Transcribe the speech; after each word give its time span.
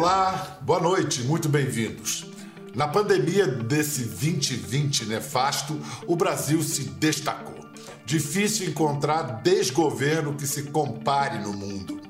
Olá, 0.00 0.56
boa 0.62 0.80
noite, 0.80 1.20
muito 1.24 1.46
bem-vindos. 1.46 2.24
Na 2.74 2.88
pandemia 2.88 3.46
desse 3.46 4.04
2020 4.04 5.04
nefasto, 5.04 5.78
o 6.06 6.16
Brasil 6.16 6.62
se 6.62 6.84
destacou. 6.84 7.66
Difícil 8.06 8.66
encontrar 8.66 9.42
desgoverno 9.42 10.36
que 10.36 10.46
se 10.46 10.62
compare 10.70 11.38
no 11.40 11.52
mundo. 11.52 12.00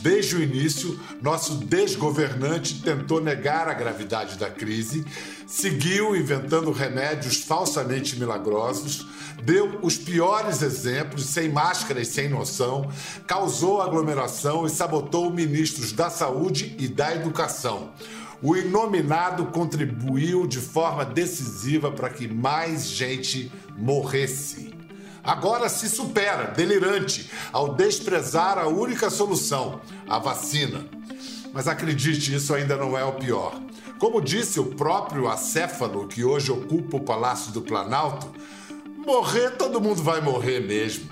Desde 0.00 0.34
o 0.34 0.42
início, 0.42 0.98
nosso 1.20 1.56
desgovernante 1.56 2.80
tentou 2.80 3.20
negar 3.20 3.68
a 3.68 3.74
gravidade 3.74 4.38
da 4.38 4.48
crise, 4.48 5.04
seguiu 5.46 6.16
inventando 6.16 6.72
remédios 6.72 7.42
falsamente 7.42 8.18
milagrosos, 8.18 9.06
deu 9.42 9.78
os 9.82 9.98
piores 9.98 10.62
exemplos, 10.62 11.26
sem 11.26 11.50
máscara 11.50 12.00
e 12.00 12.06
sem 12.06 12.30
noção, 12.30 12.90
causou 13.26 13.82
aglomeração 13.82 14.64
e 14.66 14.70
sabotou 14.70 15.30
ministros 15.30 15.92
da 15.92 16.08
Saúde 16.08 16.74
e 16.78 16.88
da 16.88 17.14
Educação. 17.14 17.90
O 18.42 18.56
inominado 18.56 19.46
contribuiu 19.46 20.46
de 20.46 20.60
forma 20.60 21.04
decisiva 21.04 21.92
para 21.92 22.08
que 22.08 22.26
mais 22.26 22.86
gente 22.86 23.52
morresse. 23.76 24.79
Agora 25.22 25.68
se 25.68 25.88
supera, 25.88 26.44
delirante, 26.44 27.30
ao 27.52 27.74
desprezar 27.74 28.58
a 28.58 28.66
única 28.66 29.10
solução, 29.10 29.80
a 30.08 30.18
vacina. 30.18 30.86
Mas 31.52 31.68
acredite, 31.68 32.34
isso 32.34 32.54
ainda 32.54 32.76
não 32.76 32.96
é 32.96 33.04
o 33.04 33.12
pior. 33.12 33.60
Como 33.98 34.20
disse 34.20 34.58
o 34.58 34.66
próprio 34.66 35.28
acéfalo 35.28 36.08
que 36.08 36.24
hoje 36.24 36.50
ocupa 36.50 36.96
o 36.96 37.04
Palácio 37.04 37.52
do 37.52 37.60
Planalto, 37.60 38.32
morrer 39.04 39.50
todo 39.50 39.80
mundo 39.80 40.02
vai 40.02 40.20
morrer 40.20 40.60
mesmo. 40.60 41.10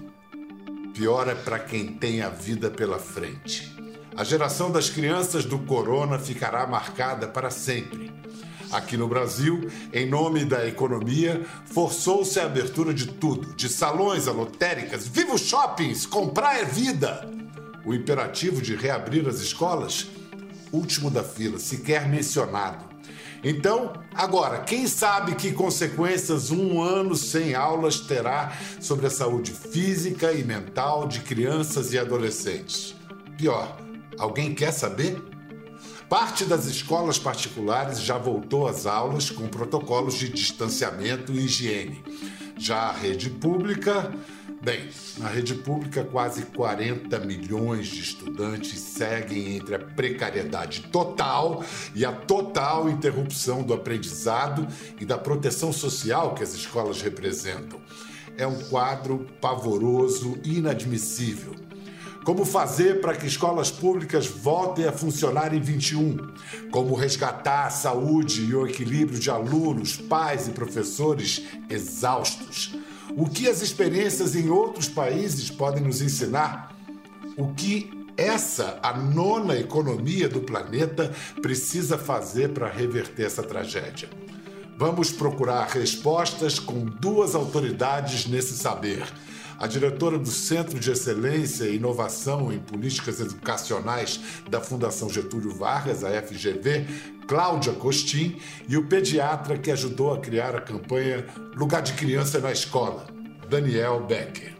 Pior 0.95 1.29
é 1.29 1.35
para 1.35 1.59
quem 1.59 1.87
tem 1.87 2.23
a 2.23 2.29
vida 2.29 2.71
pela 2.71 2.99
frente. 2.99 3.77
A 4.17 4.25
geração 4.25 4.71
das 4.71 4.89
crianças 4.91 5.45
do 5.45 5.59
corona 5.61 6.19
ficará 6.19 6.67
marcada 6.67 7.29
para 7.29 7.51
sempre. 7.51 8.11
Aqui 8.71 8.99
no 8.99 9.09
Brasil, 9.09 9.71
em 9.93 10.07
nome 10.07 10.45
da 10.45 10.67
economia, 10.67 11.47
forçou-se 11.67 12.39
a 12.39 12.45
abertura 12.45 12.93
de 12.93 13.07
tudo, 13.07 13.55
de 13.55 13.69
salões 13.69 14.29
a 14.29 14.33
lotéricas, 14.33 15.09
viva 15.09 15.39
shoppings, 15.39 16.05
comprar 16.05 16.61
é 16.61 16.65
vida. 16.65 17.29
O 17.85 17.95
imperativo 17.95 18.61
de 18.61 18.77
reabrir 18.77 19.27
as 19.27 19.41
escolas, 19.41 20.07
último 20.71 21.11
da 21.11 21.25
fila, 21.25 21.59
sequer 21.59 22.07
mencionado. 22.07 22.85
Então, 23.43 23.93
agora, 24.15 24.59
quem 24.59 24.87
sabe 24.87 25.35
que 25.35 25.53
consequências 25.53 26.51
um 26.51 26.83
ano 26.83 27.15
sem 27.15 27.55
aulas 27.55 28.01
terá 28.01 28.53
sobre 28.81 29.07
a 29.07 29.11
saúde 29.11 29.53
física 29.53 30.33
e 30.33 30.45
mental 30.45 31.07
de 31.07 31.21
crianças 31.21 31.93
e 31.93 31.99
adolescentes? 31.99 32.95
Pior, 33.39 33.79
alguém 34.19 34.55
quer 34.55 34.73
saber? 34.73 35.23
Parte 36.09 36.47
das 36.47 36.65
escolas 36.65 37.19
particulares 37.19 38.01
já 38.01 38.17
voltou 38.17 38.67
às 38.67 38.87
aulas 38.87 39.29
com 39.29 39.47
protocolos 39.47 40.15
de 40.15 40.31
distanciamento 40.31 41.33
e 41.33 41.45
higiene. 41.45 42.03
Já 42.57 42.85
a 42.85 42.93
rede 42.93 43.29
pública, 43.29 44.11
bem, 44.63 44.89
na 45.19 45.29
rede 45.29 45.55
pública 45.55 46.03
quase 46.03 46.47
40 46.47 47.19
milhões 47.21 47.89
de 47.89 48.01
estudantes 48.01 48.81
seguem 48.81 49.57
entre 49.57 49.75
a 49.75 49.79
precariedade 49.79 50.89
total 50.91 51.63
e 51.95 52.07
a 52.07 52.13
total 52.13 52.89
interrupção 52.89 53.63
do 53.63 53.75
aprendizado 53.75 54.67
e 54.99 55.05
da 55.05 55.19
proteção 55.19 55.75
social 55.75 56.35
que 56.35 56.43
as 56.43 56.55
escolas 56.55 57.03
representam. 57.03 57.79
É 58.39 58.47
um 58.47 58.59
quadro 58.71 59.27
pavoroso 59.43 60.39
e 60.43 60.57
inadmissível 60.57 61.69
como 62.29 62.45
fazer 62.45 63.01
para 63.01 63.17
que 63.17 63.27
escolas 63.27 63.71
públicas 63.71 64.27
voltem 64.27 64.85
a 64.85 64.93
funcionar 64.93 65.55
em 65.55 65.61
21? 65.63 66.35
Como 66.71 66.95
resgatar 66.95 67.65
a 67.65 67.71
saúde 67.71 68.43
e 68.43 68.55
o 68.55 68.67
equilíbrio 68.67 69.19
de 69.19 69.31
alunos, 69.31 69.97
pais 69.97 70.47
e 70.47 70.51
professores 70.51 71.47
exaustos? 71.71 72.77
O 73.17 73.27
que 73.31 73.49
as 73.49 73.63
experiências 73.63 74.37
em 74.37 74.51
outros 74.51 74.91
países 74.91 75.51
podem 75.51 75.83
nos 75.83 76.03
ensinar? 76.03 76.77
O 77.35 77.55
que 77.55 78.07
essa, 78.15 78.79
a 78.83 78.93
nona 78.93 79.57
economia 79.57 80.29
do 80.29 80.43
planeta, 80.43 81.11
precisa 81.41 81.97
fazer 81.97 82.51
para 82.51 82.69
reverter 82.69 83.25
essa 83.25 83.43
tragédia? 83.43 84.11
Vamos 84.77 85.11
procurar 85.11 85.67
respostas 85.69 86.59
com 86.59 86.85
duas 86.85 87.35
autoridades 87.35 88.27
nesse 88.27 88.53
saber 88.53 89.07
a 89.59 89.67
diretora 89.67 90.19
do 90.19 90.31
Centro 90.31 90.79
de 90.79 90.91
Excelência 90.91 91.65
e 91.65 91.77
Inovação 91.77 92.53
em 92.53 92.61
Políticas 92.61 93.19
Educacionais 93.21 94.21
da 94.49 94.61
Fundação 94.61 95.11
Getúlio 95.11 95.53
Vargas, 95.53 96.05
a 96.05 96.11
FGV, 96.23 96.87
Cláudia 97.27 97.73
Costin, 97.73 98.41
e 98.69 98.77
o 98.77 98.87
pediatra 98.87 99.59
que 99.59 99.71
ajudou 99.71 100.15
a 100.15 100.21
criar 100.21 100.55
a 100.55 100.61
campanha 100.61 101.27
Lugar 101.57 101.83
de 101.83 101.93
Criança 101.95 102.39
na 102.39 102.53
Escola, 102.53 103.07
Daniel 103.49 104.05
Becker. 104.07 104.55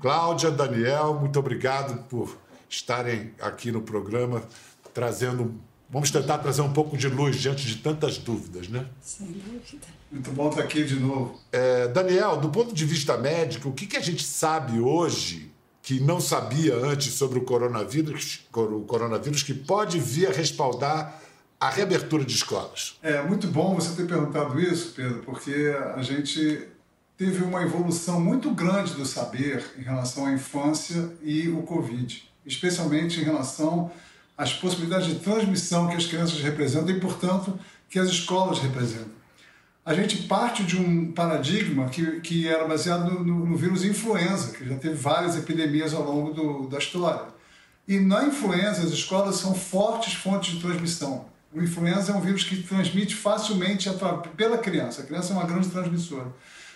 Cláudia, 0.00 0.50
Daniel, 0.50 1.14
muito 1.14 1.38
obrigado 1.38 2.02
por 2.08 2.36
estarem 2.68 3.32
aqui 3.40 3.70
no 3.70 3.82
programa 3.82 4.42
trazendo 4.92 5.54
Vamos 5.90 6.10
tentar 6.10 6.38
trazer 6.38 6.62
um 6.62 6.72
pouco 6.72 6.96
de 6.96 7.08
luz 7.08 7.36
diante 7.36 7.66
de 7.66 7.76
tantas 7.76 8.16
dúvidas, 8.16 8.68
né? 8.68 8.86
Sem 9.00 9.26
dúvida. 9.26 9.86
Muito 10.10 10.30
bom 10.30 10.48
estar 10.48 10.62
aqui 10.62 10.84
de 10.84 10.94
novo. 10.94 11.38
É, 11.50 11.88
Daniel, 11.88 12.36
do 12.36 12.48
ponto 12.48 12.72
de 12.72 12.84
vista 12.84 13.16
médico, 13.16 13.68
o 13.68 13.72
que, 13.72 13.86
que 13.86 13.96
a 13.96 14.00
gente 14.00 14.24
sabe 14.24 14.78
hoje 14.78 15.50
que 15.82 15.98
não 15.98 16.20
sabia 16.20 16.76
antes 16.76 17.14
sobre 17.14 17.38
o 17.38 17.42
coronavírus, 17.42 18.46
o 18.52 18.80
coronavírus 18.82 19.42
que 19.42 19.54
pode 19.54 19.98
vir 19.98 20.28
a 20.28 20.32
respaldar 20.32 21.20
a 21.58 21.68
reabertura 21.68 22.24
de 22.24 22.34
escolas? 22.34 22.96
É 23.02 23.22
muito 23.22 23.48
bom 23.48 23.74
você 23.74 23.94
ter 23.94 24.06
perguntado 24.06 24.60
isso, 24.60 24.92
Pedro, 24.94 25.22
porque 25.24 25.74
a 25.94 26.02
gente 26.02 26.68
teve 27.16 27.42
uma 27.42 27.62
evolução 27.62 28.20
muito 28.20 28.50
grande 28.52 28.94
do 28.94 29.04
saber 29.04 29.64
em 29.76 29.82
relação 29.82 30.26
à 30.26 30.32
infância 30.32 31.10
e 31.22 31.48
o 31.48 31.62
Covid, 31.62 32.30
especialmente 32.46 33.20
em 33.20 33.24
relação 33.24 33.90
as 34.40 34.54
possibilidades 34.54 35.06
de 35.06 35.16
transmissão 35.16 35.88
que 35.88 35.96
as 35.96 36.06
crianças 36.06 36.40
representam 36.40 36.88
e, 36.88 36.98
portanto, 36.98 37.60
que 37.90 37.98
as 37.98 38.08
escolas 38.08 38.58
representam. 38.58 39.12
A 39.84 39.92
gente 39.92 40.22
parte 40.22 40.64
de 40.64 40.78
um 40.78 41.12
paradigma 41.12 41.90
que, 41.90 42.20
que 42.20 42.48
era 42.48 42.66
baseado 42.66 43.10
no, 43.10 43.22
no, 43.22 43.44
no 43.44 43.56
vírus 43.56 43.84
influenza, 43.84 44.56
que 44.56 44.66
já 44.66 44.76
teve 44.76 44.94
várias 44.94 45.36
epidemias 45.36 45.92
ao 45.92 46.02
longo 46.02 46.32
do, 46.32 46.66
da 46.68 46.78
história. 46.78 47.24
E 47.86 48.00
na 48.00 48.24
influenza, 48.24 48.82
as 48.82 48.92
escolas 48.92 49.36
são 49.36 49.54
fortes 49.54 50.14
fontes 50.14 50.54
de 50.54 50.60
transmissão. 50.62 51.26
O 51.52 51.60
influenza 51.60 52.12
é 52.12 52.14
um 52.14 52.20
vírus 52.22 52.42
que 52.42 52.62
transmite 52.62 53.14
facilmente 53.14 53.90
pela 54.38 54.56
criança. 54.56 55.02
A 55.02 55.04
criança 55.04 55.34
é 55.34 55.36
uma 55.36 55.44
grande 55.44 55.68
transmissora. 55.68 56.28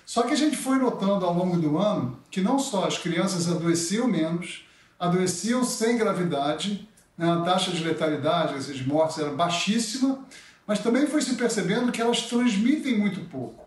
Só 0.05 0.25
que 0.25 0.35
a 0.35 0.37
gente 0.37 0.55
foi 0.55 0.77
notando 0.77 1.25
ao 1.25 1.33
longo 1.33 1.57
do 1.57 1.79
ano 1.79 2.21
que 2.31 2.43
não 2.43 2.59
só 2.59 2.85
as 2.87 2.99
crianças 2.99 3.51
adoeciam 3.51 4.07
menos, 4.07 4.67
adoeciam 5.01 5.65
sem 5.65 5.97
gravidade 5.97 6.87
a 7.19 7.41
taxa 7.43 7.71
de 7.71 7.83
letalidade, 7.83 8.55
essas 8.55 8.81
mortes, 8.83 9.19
era 9.19 9.31
baixíssima, 9.31 10.25
mas 10.67 10.81
também 10.81 11.07
foi 11.07 11.23
se 11.23 11.35
percebendo 11.35 11.93
que 11.93 12.01
elas 12.01 12.23
transmitem 12.23 12.99
muito 12.99 13.21
pouco. 13.29 13.65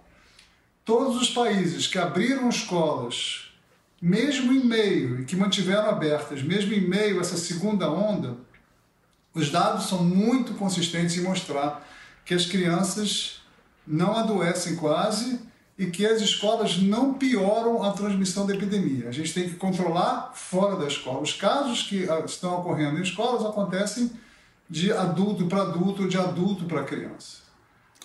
Todos 0.83 1.21
os 1.21 1.29
países 1.29 1.87
que 1.87 1.97
abriram 1.97 2.49
escolas, 2.49 3.51
mesmo 4.01 4.53
em 4.53 4.63
meio, 4.63 5.21
e 5.21 5.25
que 5.25 5.35
mantiveram 5.35 5.89
abertas, 5.89 6.41
mesmo 6.41 6.73
em 6.73 6.81
meio 6.81 7.17
a 7.17 7.21
essa 7.21 7.37
segunda 7.37 7.89
onda, 7.89 8.37
os 9.33 9.49
dados 9.51 9.87
são 9.87 10.03
muito 10.03 10.53
consistentes 10.55 11.17
em 11.17 11.21
mostrar 11.21 11.87
que 12.25 12.33
as 12.33 12.45
crianças 12.45 13.41
não 13.85 14.15
adoecem 14.15 14.75
quase 14.75 15.39
e 15.77 15.85
que 15.85 16.05
as 16.05 16.21
escolas 16.21 16.77
não 16.77 17.13
pioram 17.13 17.83
a 17.83 17.91
transmissão 17.91 18.47
da 18.47 18.53
epidemia. 18.55 19.07
A 19.07 19.11
gente 19.11 19.33
tem 19.33 19.47
que 19.47 19.55
controlar 19.55 20.31
fora 20.33 20.75
da 20.75 20.87
escola. 20.87 21.21
Os 21.21 21.33
casos 21.33 21.83
que 21.83 22.09
ah, 22.09 22.23
estão 22.25 22.59
ocorrendo 22.59 22.97
em 22.97 23.03
escolas 23.03 23.45
acontecem 23.45 24.11
de 24.67 24.91
adulto 24.91 25.45
para 25.45 25.61
adulto, 25.61 26.07
de 26.07 26.17
adulto 26.17 26.65
para 26.65 26.83
criança. 26.83 27.47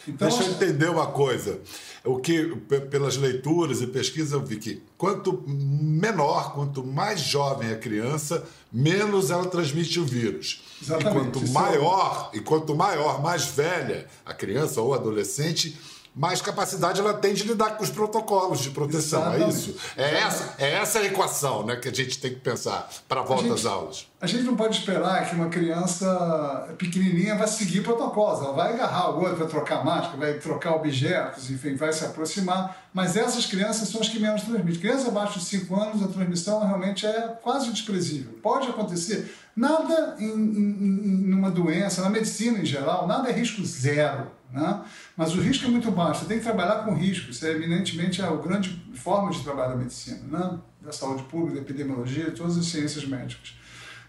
Então, 0.07 0.29
Deixa 0.29 0.45
eu 0.45 0.51
entender 0.51 0.91
uma 0.91 1.07
coisa. 1.07 1.61
O 2.05 2.19
que, 2.19 2.57
pelas 2.91 3.17
leituras 3.17 3.81
e 3.81 3.87
pesquisas, 3.87 4.33
eu 4.33 4.45
vi 4.45 4.57
que 4.57 4.83
quanto 4.99 5.45
menor, 5.47 6.53
quanto 6.55 6.85
mais 6.85 7.21
jovem 7.21 7.71
a 7.71 7.77
criança, 7.77 8.45
menos 8.73 9.31
ela 9.31 9.47
transmite 9.47 10.01
o 10.01 10.05
vírus. 10.05 10.63
Exatamente. 10.83 11.29
E 11.29 11.33
quanto 11.33 11.53
maior, 11.53 12.31
é... 12.33 12.37
e 12.37 12.41
quanto 12.41 12.75
maior, 12.75 13.23
mais 13.23 13.45
velha 13.45 14.09
a 14.27 14.35
criança 14.35 14.81
ou 14.81 14.93
adolescente, 14.93 15.79
mais 16.15 16.43
capacidade 16.43 17.01
ela 17.01 17.15
tem 17.15 17.33
de 17.33 17.45
lidar 17.45 17.77
com 17.77 17.83
os 17.83 17.91
protocolos 17.91 18.61
de 18.61 18.71
proteção. 18.71 19.33
É 19.33 19.37
Exatamente. 19.37 19.45
É 19.45 19.49
isso? 19.49 19.79
É 19.97 20.15
essa, 20.21 20.55
é 20.59 20.73
essa 20.75 20.99
a 20.99 21.05
equação 21.05 21.65
né, 21.65 21.77
que 21.77 21.89
a 21.89 21.93
gente 21.93 22.19
tem 22.19 22.35
que 22.35 22.41
pensar 22.41 22.89
para 23.09 23.21
a 23.21 23.25
volta 23.25 23.55
às 23.55 23.65
aulas. 23.65 24.07
A 24.21 24.27
gente 24.27 24.45
não 24.45 24.55
pode 24.55 24.79
esperar 24.79 25.29
que 25.29 25.35
uma 25.35 25.49
criança 25.49 26.69
pequenininha 26.79 27.37
vai 27.37 27.49
seguir 27.49 27.81
protocolos. 27.81 28.41
Ela 28.41 28.53
vai 28.53 28.75
agarrar 28.75 29.11
o 29.11 29.21
outro, 29.21 29.37
vai 29.37 29.49
trocar 29.49 29.85
máscara, 29.85 30.17
vai 30.17 30.35
trocar 30.35 30.77
objetos, 30.77 31.51
enfim, 31.51 31.75
vai 31.75 31.93
se 31.93 32.05
aproximar. 32.05 32.89
Mas 32.93 33.17
essas 33.17 33.47
crianças 33.47 33.89
são 33.89 34.01
as 34.01 34.09
que 34.09 34.21
menos 34.21 34.43
transmitem. 34.43 34.81
Crianças 34.81 35.09
abaixo 35.09 35.39
de 35.39 35.47
5 35.47 35.75
anos, 35.75 36.03
a 36.03 36.09
transmissão 36.09 36.65
realmente 36.65 37.07
é 37.07 37.29
quase 37.43 37.71
desprezível. 37.71 38.35
Pode 38.43 38.69
acontecer. 38.69 39.35
Nada 39.57 40.17
em, 40.19 40.31
em, 40.31 41.31
em 41.31 41.33
uma 41.33 41.51
doença, 41.51 42.03
na 42.03 42.09
medicina 42.11 42.59
em 42.59 42.67
geral, 42.67 43.07
nada 43.07 43.29
é 43.29 43.33
risco 43.33 43.65
zero. 43.65 44.31
Né? 44.53 44.85
Mas 45.17 45.35
o 45.35 45.41
risco 45.41 45.67
é 45.67 45.69
muito 45.69 45.91
baixo, 45.91 46.21
você 46.21 46.27
tem 46.27 46.39
que 46.39 46.45
trabalhar 46.45 46.85
com 46.85 46.95
risco, 46.95 47.31
isso 47.31 47.47
é 47.47 47.53
eminentemente 47.53 48.21
a 48.21 48.31
grande 48.37 48.71
forma 48.95 49.31
de 49.31 49.43
trabalhar 49.43 49.69
da 49.69 49.77
medicina, 49.77 50.21
né? 50.31 50.59
da 50.83 50.93
saúde 50.93 51.23
pública, 51.25 51.55
da 51.55 51.61
epidemiologia, 51.63 52.31
todas 52.33 52.59
as 52.59 52.67
ciências 52.67 53.07
médicas. 53.07 53.55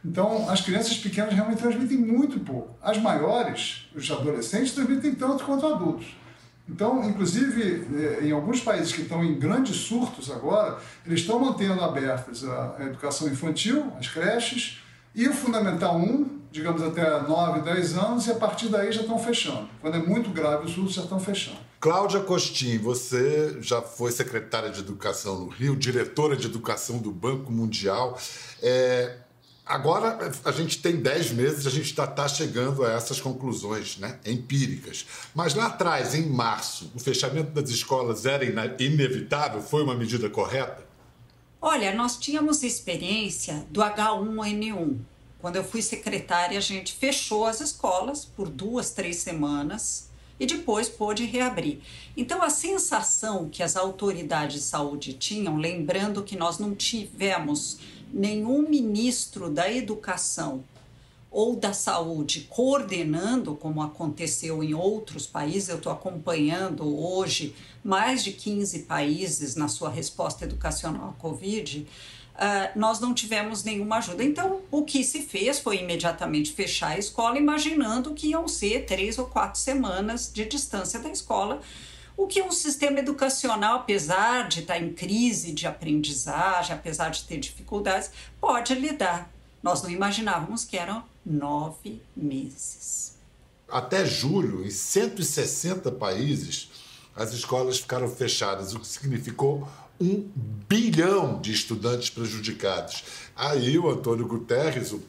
Então, 0.04 0.50
as 0.50 0.60
crianças 0.60 0.98
pequenas 0.98 1.34
realmente 1.34 1.60
transmitem 1.60 1.98
muito 1.98 2.38
pouco. 2.42 2.76
As 2.82 2.98
maiores, 2.98 3.90
os 3.96 4.12
adolescentes, 4.12 4.74
transmitem 4.74 5.16
tanto 5.16 5.46
quanto 5.46 5.66
adultos. 5.66 6.08
Então, 6.68 7.04
inclusive, 7.08 7.86
eh, 7.94 8.26
em 8.26 8.32
alguns 8.32 8.60
países 8.62 8.92
que 8.92 9.02
estão 9.02 9.24
em 9.24 9.38
grandes 9.38 9.76
surtos 9.76 10.30
agora, 10.30 10.78
eles 11.06 11.22
estão 11.22 11.40
mantendo 11.40 11.82
abertas 11.82 12.44
a 12.44 12.78
educação 12.82 13.28
infantil, 13.30 13.92
as 13.98 14.08
creches, 14.08 14.82
e 15.16 15.28
o 15.28 15.34
Fundamental 15.34 15.98
1, 15.98 16.42
digamos 16.54 16.84
até 16.84 17.20
9, 17.24 17.62
10 17.62 17.98
anos, 17.98 18.28
e 18.28 18.32
a 18.32 18.36
partir 18.36 18.70
daí 18.70 18.92
já 18.92 19.02
estão 19.02 19.18
fechando. 19.18 19.68
Quando 19.82 19.98
é 19.98 20.00
muito 20.00 20.30
grave 20.30 20.68
o 20.68 20.70
surto, 20.70 20.92
já 20.92 21.02
estão 21.02 21.20
fechando. 21.20 21.58
Cláudia 21.80 22.20
Costin, 22.20 22.78
você 22.78 23.58
já 23.60 23.82
foi 23.82 24.12
secretária 24.12 24.70
de 24.70 24.80
Educação 24.80 25.40
no 25.40 25.48
Rio, 25.48 25.76
diretora 25.76 26.38
de 26.38 26.46
Educação 26.46 27.00
do 27.00 27.12
Banco 27.12 27.52
Mundial. 27.52 28.18
É, 28.62 29.18
agora 29.66 30.32
a 30.46 30.52
gente 30.52 30.80
tem 30.80 30.98
10 30.98 31.32
meses, 31.32 31.66
a 31.66 31.72
gente 31.72 31.88
está 31.88 32.06
tá 32.06 32.28
chegando 32.28 32.86
a 32.86 32.92
essas 32.92 33.20
conclusões 33.20 33.98
né, 33.98 34.20
empíricas. 34.24 35.08
Mas 35.34 35.56
lá 35.56 35.66
atrás, 35.66 36.14
em 36.14 36.30
março, 36.30 36.92
o 36.94 37.00
fechamento 37.00 37.50
das 37.50 37.72
escolas 37.72 38.28
era 38.28 38.46
inevitável? 38.46 39.60
Foi 39.60 39.84
uma 39.84 39.96
medida 39.96 40.30
correta? 40.30 40.86
Olha, 41.60 41.96
nós 41.96 42.18
tínhamos 42.18 42.62
experiência 42.62 43.66
do 43.72 43.82
H1N1. 43.82 45.00
Quando 45.44 45.58
eu 45.58 45.64
fui 45.66 45.82
secretária, 45.82 46.58
a 46.58 46.62
gente 46.62 46.94
fechou 46.94 47.46
as 47.46 47.60
escolas 47.60 48.24
por 48.24 48.48
duas, 48.48 48.92
três 48.92 49.18
semanas 49.18 50.08
e 50.40 50.46
depois 50.46 50.88
pôde 50.88 51.26
reabrir. 51.26 51.82
Então, 52.16 52.42
a 52.42 52.50
sensação 52.50 53.50
que 53.50 53.62
as 53.62 53.76
autoridades 53.76 54.56
de 54.56 54.62
saúde 54.62 55.12
tinham, 55.12 55.58
lembrando 55.58 56.24
que 56.24 56.38
nós 56.38 56.60
não 56.60 56.74
tivemos 56.74 57.78
nenhum 58.14 58.62
ministro 58.70 59.50
da 59.50 59.70
educação 59.70 60.64
ou 61.30 61.58
da 61.58 61.74
saúde 61.74 62.48
coordenando, 62.50 63.54
como 63.54 63.82
aconteceu 63.82 64.64
em 64.64 64.74
outros 64.74 65.28
países, 65.28 65.68
eu 65.68 65.76
estou 65.76 65.92
acompanhando 65.92 66.88
hoje 66.98 67.54
mais 67.84 68.24
de 68.24 68.32
15 68.32 68.84
países 68.84 69.58
na 69.58 69.68
sua 69.68 69.90
resposta 69.90 70.46
educacional 70.46 71.10
à 71.10 71.22
Covid, 71.22 71.86
uh, 72.36 72.78
nós 72.78 73.00
não 73.00 73.14
tivemos 73.14 73.64
nenhuma 73.64 73.98
ajuda. 73.98 74.24
Então, 74.24 74.62
o 74.72 74.84
que 74.84 75.04
se 75.04 75.22
fez 75.22 75.60
foi 75.60 75.78
imediatamente 75.78 76.52
fechar 76.52 76.92
a 76.92 76.98
escola, 76.98 77.38
imaginando 77.38 78.14
que 78.14 78.30
iam 78.30 78.48
ser 78.48 78.86
três 78.86 79.18
ou 79.18 79.26
quatro 79.26 79.60
semanas 79.60 80.32
de 80.32 80.46
distância 80.46 81.00
da 81.00 81.10
escola. 81.10 81.62
O 82.16 82.28
que 82.28 82.44
um 82.44 82.52
sistema 82.52 83.00
educacional, 83.00 83.78
apesar 83.78 84.48
de 84.48 84.60
estar 84.60 84.80
em 84.80 84.94
crise 84.94 85.52
de 85.52 85.66
aprendizagem, 85.66 86.76
apesar 86.76 87.10
de 87.10 87.24
ter 87.24 87.40
dificuldades, 87.40 88.12
pode 88.40 88.76
lidar. 88.76 89.32
Nós 89.64 89.82
não 89.82 89.90
imaginávamos 89.90 90.64
que 90.64 90.78
eram 90.78 91.04
nove 91.26 92.02
meses. 92.16 93.16
Até 93.68 94.06
julho, 94.06 94.64
em 94.64 94.70
160 94.70 95.92
países, 95.94 96.70
as 97.16 97.34
escolas 97.34 97.80
ficaram 97.80 98.08
fechadas, 98.08 98.76
o 98.76 98.80
que 98.80 98.88
significou 98.88 99.68
um 100.00 100.30
bilhão 100.68 101.40
de 101.40 101.52
estudantes 101.52 102.10
prejudicados. 102.10 103.04
Aí 103.36 103.78
o 103.78 103.90
Antônio 103.90 104.28
Guterres, 104.28 104.92
o 104.92 105.02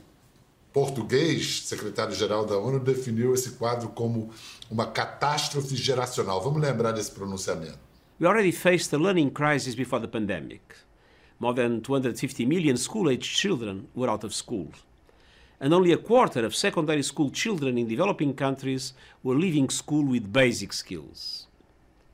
português, 0.72 1.62
secretário-geral 1.62 2.46
da 2.46 2.58
ONU, 2.58 2.80
definiu 2.80 3.34
esse 3.34 3.52
quadro 3.52 3.88
como 3.90 4.30
uma 4.70 4.86
catástrofe 4.86 5.76
geracional. 5.76 6.42
Vamos 6.42 6.60
lembrar 6.60 6.92
desse 6.92 7.10
pronunciamento. 7.10 7.78
We 8.20 8.26
already 8.26 8.52
faced 8.52 8.94
a 8.94 8.98
learning 8.98 9.30
crisis 9.30 9.74
before 9.74 10.00
the 10.00 10.08
pandemic. 10.08 10.62
More 11.38 11.54
than 11.54 11.80
250 11.80 12.46
million 12.46 12.76
school-aged 12.76 13.36
children 13.36 13.88
were 13.94 14.10
out 14.10 14.24
of 14.24 14.34
school. 14.34 14.68
and 15.60 15.72
only 15.72 15.92
a 15.92 15.96
quarter 15.96 16.44
of 16.44 16.54
secondary 16.54 17.02
school 17.02 17.30
children 17.30 17.78
in 17.78 17.88
developing 17.88 18.34
countries 18.34 18.92
were 19.22 19.34
leaving 19.34 19.70
school 19.70 20.04
with 20.04 20.32
basic 20.32 20.72
skills. 20.72 21.46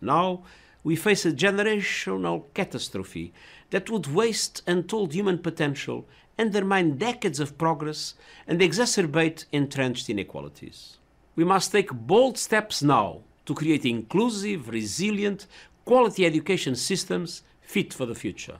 Now, 0.00 0.44
we 0.82 0.96
face 0.96 1.24
a 1.26 1.32
generational 1.32 2.44
catastrophe 2.54 3.32
that 3.70 3.90
would 3.90 4.06
waste 4.06 4.62
untold 4.66 5.12
human 5.12 5.38
potential, 5.38 6.06
undermine 6.38 6.96
decades 6.96 7.40
of 7.40 7.58
progress, 7.58 8.14
and 8.46 8.60
exacerbate 8.60 9.44
entrenched 9.52 10.08
inequalities. 10.08 10.98
We 11.36 11.44
must 11.44 11.72
take 11.72 11.92
bold 11.92 12.38
steps 12.38 12.82
now 12.82 13.20
to 13.46 13.54
create 13.54 13.84
inclusive, 13.84 14.68
resilient, 14.68 15.46
quality 15.84 16.24
education 16.24 16.74
systems 16.74 17.42
fit 17.60 17.92
for 17.94 18.06
the 18.06 18.14
future. 18.14 18.58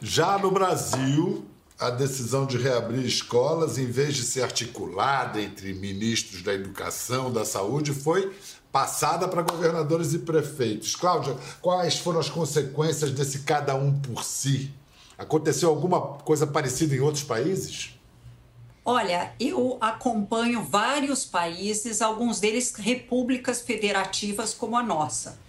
Já 0.00 0.38
no 0.38 0.50
Brasil, 0.50 1.46
a 1.78 1.90
decisão 1.90 2.44
de 2.46 2.58
reabrir 2.58 3.04
escolas, 3.04 3.78
em 3.78 3.86
vez 3.86 4.16
de 4.16 4.22
ser 4.22 4.42
articulada 4.42 5.40
entre 5.40 5.72
ministros 5.72 6.42
da 6.42 6.52
educação, 6.52 7.32
da 7.32 7.44
saúde, 7.44 7.92
foi 7.92 8.32
passada 8.78 9.26
para 9.26 9.42
governadores 9.42 10.12
e 10.12 10.20
prefeitos. 10.20 10.94
Cláudia, 10.94 11.36
quais 11.60 11.98
foram 11.98 12.20
as 12.20 12.30
consequências 12.30 13.10
desse 13.10 13.40
cada 13.40 13.74
um 13.74 13.92
por 13.98 14.22
si? 14.22 14.70
Aconteceu 15.18 15.68
alguma 15.68 16.00
coisa 16.00 16.46
parecida 16.46 16.94
em 16.94 17.00
outros 17.00 17.24
países? 17.24 17.98
Olha, 18.84 19.32
eu 19.40 19.78
acompanho 19.80 20.62
vários 20.62 21.24
países, 21.24 22.00
alguns 22.00 22.38
deles 22.38 22.72
repúblicas 22.76 23.60
federativas 23.60 24.54
como 24.54 24.76
a 24.76 24.82
nossa. 24.82 25.40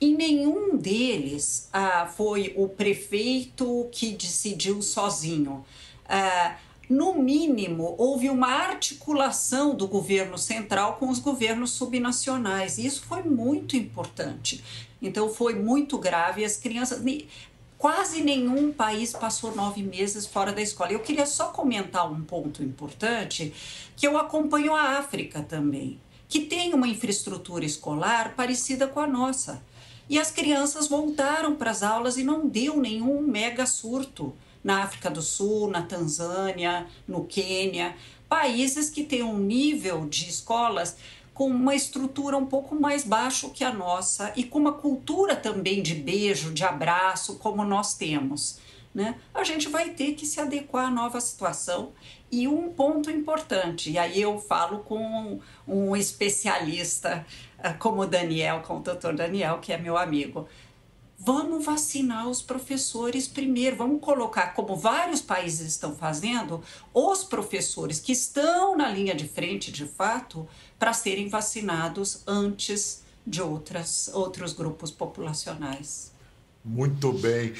Em 0.00 0.16
nenhum 0.16 0.78
deles 0.78 1.68
ah, 1.70 2.06
foi 2.06 2.54
o 2.56 2.66
prefeito 2.66 3.90
que 3.92 4.12
decidiu 4.12 4.80
sozinho. 4.80 5.62
Ah, 6.08 6.56
no 6.88 7.14
mínimo, 7.14 7.94
houve 7.98 8.28
uma 8.28 8.48
articulação 8.48 9.74
do 9.74 9.86
governo 9.86 10.36
central 10.36 10.96
com 10.96 11.08
os 11.08 11.18
governos 11.18 11.70
subnacionais. 11.72 12.78
E 12.78 12.86
isso 12.86 13.04
foi 13.06 13.22
muito 13.22 13.76
importante. 13.76 14.62
Então, 15.00 15.28
foi 15.28 15.54
muito 15.54 15.98
grave. 15.98 16.44
As 16.44 16.56
crianças. 16.56 17.02
Quase 17.78 18.22
nenhum 18.22 18.72
país 18.72 19.12
passou 19.12 19.54
nove 19.54 19.82
meses 19.82 20.26
fora 20.26 20.52
da 20.52 20.62
escola. 20.62 20.92
Eu 20.92 21.00
queria 21.00 21.26
só 21.26 21.48
comentar 21.48 22.10
um 22.10 22.22
ponto 22.22 22.62
importante, 22.62 23.52
que 23.94 24.06
eu 24.06 24.16
acompanho 24.16 24.74
a 24.74 24.98
África 24.98 25.42
também, 25.42 26.00
que 26.26 26.40
tem 26.40 26.72
uma 26.72 26.88
infraestrutura 26.88 27.64
escolar 27.64 28.34
parecida 28.34 28.86
com 28.86 29.00
a 29.00 29.06
nossa. 29.06 29.62
E 30.08 30.18
as 30.18 30.30
crianças 30.30 30.88
voltaram 30.88 31.56
para 31.56 31.70
as 31.70 31.82
aulas 31.82 32.16
e 32.16 32.24
não 32.24 32.46
deu 32.46 32.78
nenhum 32.78 33.20
mega 33.20 33.66
surto 33.66 34.34
na 34.64 34.82
África 34.82 35.10
do 35.10 35.20
Sul, 35.20 35.70
na 35.70 35.82
Tanzânia, 35.82 36.86
no 37.06 37.24
Quênia, 37.24 37.94
países 38.28 38.88
que 38.88 39.04
têm 39.04 39.22
um 39.22 39.38
nível 39.38 40.08
de 40.08 40.28
escolas 40.28 40.96
com 41.34 41.48
uma 41.48 41.74
estrutura 41.74 42.36
um 42.36 42.46
pouco 42.46 42.74
mais 42.74 43.04
baixo 43.04 43.50
que 43.50 43.64
a 43.64 43.72
nossa 43.72 44.32
e 44.36 44.44
com 44.44 44.58
uma 44.58 44.72
cultura 44.72 45.36
também 45.36 45.82
de 45.82 45.94
beijo, 45.94 46.52
de 46.52 46.64
abraço, 46.64 47.36
como 47.36 47.64
nós 47.64 47.94
temos. 47.94 48.58
Né? 48.94 49.16
A 49.34 49.42
gente 49.42 49.68
vai 49.68 49.90
ter 49.90 50.14
que 50.14 50.24
se 50.24 50.40
adequar 50.40 50.86
à 50.86 50.90
nova 50.90 51.20
situação. 51.20 51.92
E 52.30 52.48
um 52.48 52.72
ponto 52.72 53.10
importante, 53.10 53.92
e 53.92 53.98
aí 53.98 54.20
eu 54.20 54.40
falo 54.40 54.80
com 54.80 55.38
um 55.68 55.94
especialista 55.94 57.24
ah, 57.58 57.72
como 57.74 58.02
o 58.02 58.06
Daniel, 58.06 58.60
com 58.60 58.78
o 58.78 58.80
doutor 58.80 59.14
Daniel, 59.14 59.58
que 59.58 59.72
é 59.72 59.78
meu 59.78 59.96
amigo. 59.96 60.48
Vamos 61.18 61.64
vacinar 61.64 62.28
os 62.28 62.42
professores 62.42 63.26
primeiro, 63.26 63.76
vamos 63.76 64.00
colocar, 64.00 64.48
como 64.54 64.76
vários 64.76 65.22
países 65.22 65.68
estão 65.68 65.94
fazendo, 65.94 66.62
os 66.92 67.24
professores 67.24 68.00
que 68.00 68.12
estão 68.12 68.76
na 68.76 68.88
linha 68.88 69.14
de 69.14 69.26
frente 69.26 69.72
de 69.72 69.86
fato 69.86 70.46
para 70.78 70.92
serem 70.92 71.28
vacinados 71.28 72.22
antes 72.26 73.02
de 73.26 73.40
outras, 73.40 74.10
outros 74.12 74.52
grupos 74.52 74.90
populacionais. 74.90 76.12
Muito 76.64 77.12
bem. 77.12 77.54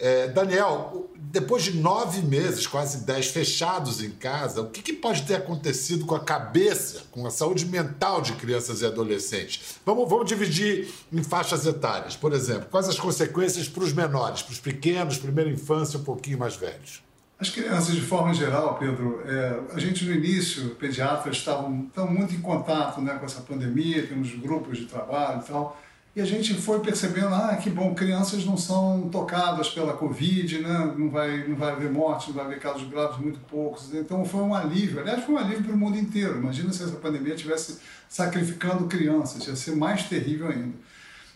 É, 0.00 0.28
Daniel, 0.28 1.10
depois 1.16 1.62
de 1.62 1.76
nove 1.76 2.22
meses, 2.22 2.66
quase 2.66 3.04
dez, 3.04 3.26
fechados 3.26 4.02
em 4.02 4.10
casa, 4.10 4.62
o 4.62 4.70
que, 4.70 4.82
que, 4.82 4.92
pode 4.92 5.22
ter 5.22 5.36
acontecido 5.36 6.06
com 6.06 6.14
a 6.14 6.20
cabeça, 6.20 7.02
com 7.10 7.26
a 7.26 7.30
saúde 7.30 7.66
mental 7.66 8.20
de 8.20 8.32
crianças 8.32 8.80
e 8.80 8.86
adolescentes? 8.86 9.76
Vamos, 9.84 10.08
vamos 10.08 10.26
dividir 10.26 10.88
em 11.12 11.22
faixas 11.22 11.66
etárias. 11.66 12.16
Por 12.16 12.32
exemplo, 12.32 12.66
quais 12.70 12.88
as 12.88 12.98
consequências 12.98 13.68
para 13.68 13.84
os 13.84 13.92
menores, 13.92 14.42
para 14.42 14.52
os 14.52 14.60
pequenos, 14.60 15.18
primeira 15.18 15.50
infância, 15.50 15.98
um 15.98 16.04
pouquinho 16.04 16.38
mais 16.38 16.56
velhos? 16.56 17.02
As 17.38 17.48
crianças, 17.48 17.94
de 17.94 18.02
forma 18.02 18.34
geral, 18.34 18.76
Pedro, 18.78 19.22
é, 19.24 19.60
a 19.74 19.78
gente 19.78 20.04
no 20.04 20.12
início, 20.12 20.74
pediatras 20.74 21.36
estavam, 21.36 21.86
estavam 21.88 22.12
muito 22.12 22.34
em 22.34 22.40
contato 22.40 23.00
né, 23.00 23.14
com 23.14 23.24
essa 23.24 23.40
pandemia, 23.40 24.06
temos 24.06 24.34
grupos 24.34 24.76
de 24.78 24.86
trabalho 24.86 25.40
e 25.40 25.44
tal. 25.44 25.80
E 26.14 26.20
a 26.20 26.24
gente 26.24 26.54
foi 26.54 26.80
percebendo, 26.80 27.32
ah, 27.32 27.56
que 27.56 27.70
bom, 27.70 27.94
crianças 27.94 28.44
não 28.44 28.56
são 28.56 29.08
tocadas 29.10 29.68
pela 29.68 29.92
Covid, 29.92 30.58
né? 30.58 30.94
não, 30.98 31.08
vai, 31.08 31.46
não 31.46 31.54
vai 31.54 31.70
haver 31.70 31.90
morte, 31.90 32.28
não 32.28 32.34
vai 32.34 32.46
haver 32.46 32.58
casos 32.58 32.88
graves, 32.88 33.18
muito 33.18 33.38
poucos. 33.48 33.94
Então 33.94 34.24
foi 34.24 34.40
um 34.40 34.52
alívio. 34.52 35.00
Aliás, 35.00 35.24
foi 35.24 35.34
um 35.36 35.38
alívio 35.38 35.64
para 35.64 35.74
o 35.74 35.78
mundo 35.78 35.96
inteiro. 35.96 36.38
Imagina 36.38 36.72
se 36.72 36.82
essa 36.82 36.96
pandemia 36.96 37.34
estivesse 37.34 37.78
sacrificando 38.08 38.86
crianças, 38.88 39.46
ia 39.46 39.54
ser 39.54 39.76
mais 39.76 40.04
terrível 40.08 40.48
ainda. 40.48 40.74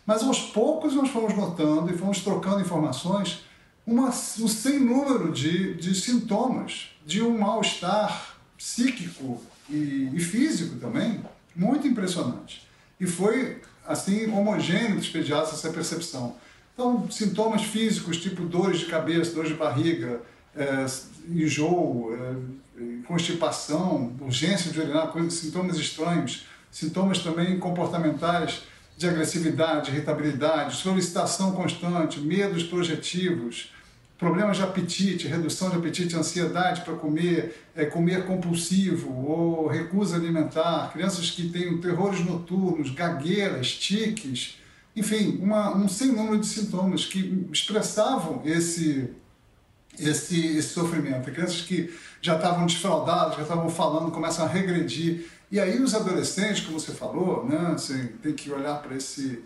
Mas 0.04 0.22
aos 0.22 0.40
poucos 0.40 0.92
nós 0.94 1.08
fomos 1.08 1.36
notando 1.36 1.92
e 1.92 1.96
fomos 1.96 2.20
trocando 2.20 2.60
informações 2.60 3.44
uma, 3.86 4.08
um 4.08 4.48
sem 4.48 4.80
número 4.80 5.30
de, 5.30 5.74
de 5.74 5.94
sintomas 5.94 6.90
de 7.06 7.22
um 7.22 7.38
mal-estar 7.38 8.34
psíquico 8.56 9.40
e, 9.68 10.10
e 10.12 10.20
físico 10.20 10.76
também, 10.76 11.20
muito 11.54 11.86
impressionante. 11.86 12.66
E 12.98 13.06
foi 13.06 13.60
assim 13.86 14.30
homogêneo 14.30 14.96
dos 14.96 15.08
pediatras 15.08 15.54
essa 15.54 15.70
percepção. 15.70 16.36
Então, 16.72 17.08
sintomas 17.10 17.62
físicos, 17.62 18.16
tipo 18.16 18.42
dores 18.44 18.80
de 18.80 18.86
cabeça, 18.86 19.34
dores 19.34 19.50
de 19.50 19.56
barriga, 19.56 20.20
é, 20.56 20.86
enjoo, 21.28 22.12
é, 22.14 23.06
constipação, 23.06 24.12
urgência 24.20 24.72
de 24.72 24.80
urinar, 24.80 25.08
coisas, 25.08 25.34
sintomas 25.34 25.78
estranhos, 25.78 26.46
sintomas 26.70 27.20
também 27.20 27.58
comportamentais 27.58 28.62
de 28.96 29.08
agressividade, 29.08 29.90
irritabilidade, 29.90 30.76
solicitação 30.76 31.52
constante, 31.52 32.20
medos 32.20 32.62
projetivos, 32.64 33.72
problemas 34.18 34.56
de 34.56 34.62
apetite, 34.62 35.26
redução 35.26 35.70
de 35.70 35.76
apetite, 35.76 36.16
ansiedade 36.16 36.82
para 36.82 36.94
comer, 36.94 37.64
é, 37.74 37.84
comer 37.84 38.26
compulsivo 38.26 39.12
ou 39.12 39.66
recusa 39.66 40.16
alimentar, 40.16 40.90
crianças 40.92 41.30
que 41.30 41.48
têm 41.48 41.78
terrores 41.78 42.24
noturnos, 42.24 42.90
gagueiras, 42.90 43.74
tiques, 43.74 44.58
enfim, 44.96 45.38
uma, 45.42 45.76
um 45.76 45.88
sem 45.88 46.12
número 46.12 46.38
de 46.38 46.46
sintomas 46.46 47.04
que 47.04 47.48
expressavam 47.52 48.42
esse, 48.44 49.10
esse, 49.98 50.56
esse 50.56 50.68
sofrimento. 50.68 51.32
Crianças 51.32 51.62
que 51.62 51.92
já 52.22 52.36
estavam 52.36 52.66
desfraudadas, 52.66 53.36
já 53.36 53.42
estavam 53.42 53.68
falando, 53.68 54.12
começam 54.12 54.44
a 54.44 54.48
regredir. 54.48 55.26
E 55.50 55.58
aí 55.58 55.80
os 55.82 55.94
adolescentes, 55.94 56.64
como 56.64 56.78
você 56.78 56.92
falou, 56.92 57.44
né, 57.44 57.74
você 57.76 58.12
tem 58.22 58.32
que 58.32 58.50
olhar 58.50 58.80
para 58.80 58.96
esse, 58.96 59.42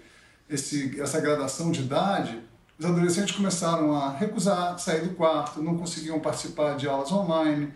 esse, 0.48 1.00
essa 1.00 1.18
gradação 1.20 1.70
de 1.70 1.80
idade, 1.80 2.38
os 2.78 2.84
adolescentes 2.84 3.34
começaram 3.34 3.94
a 3.94 4.10
recusar 4.10 4.78
sair 4.78 5.02
do 5.02 5.14
quarto, 5.14 5.60
não 5.60 5.76
conseguiam 5.76 6.20
participar 6.20 6.76
de 6.76 6.86
aulas 6.86 7.10
online, 7.10 7.72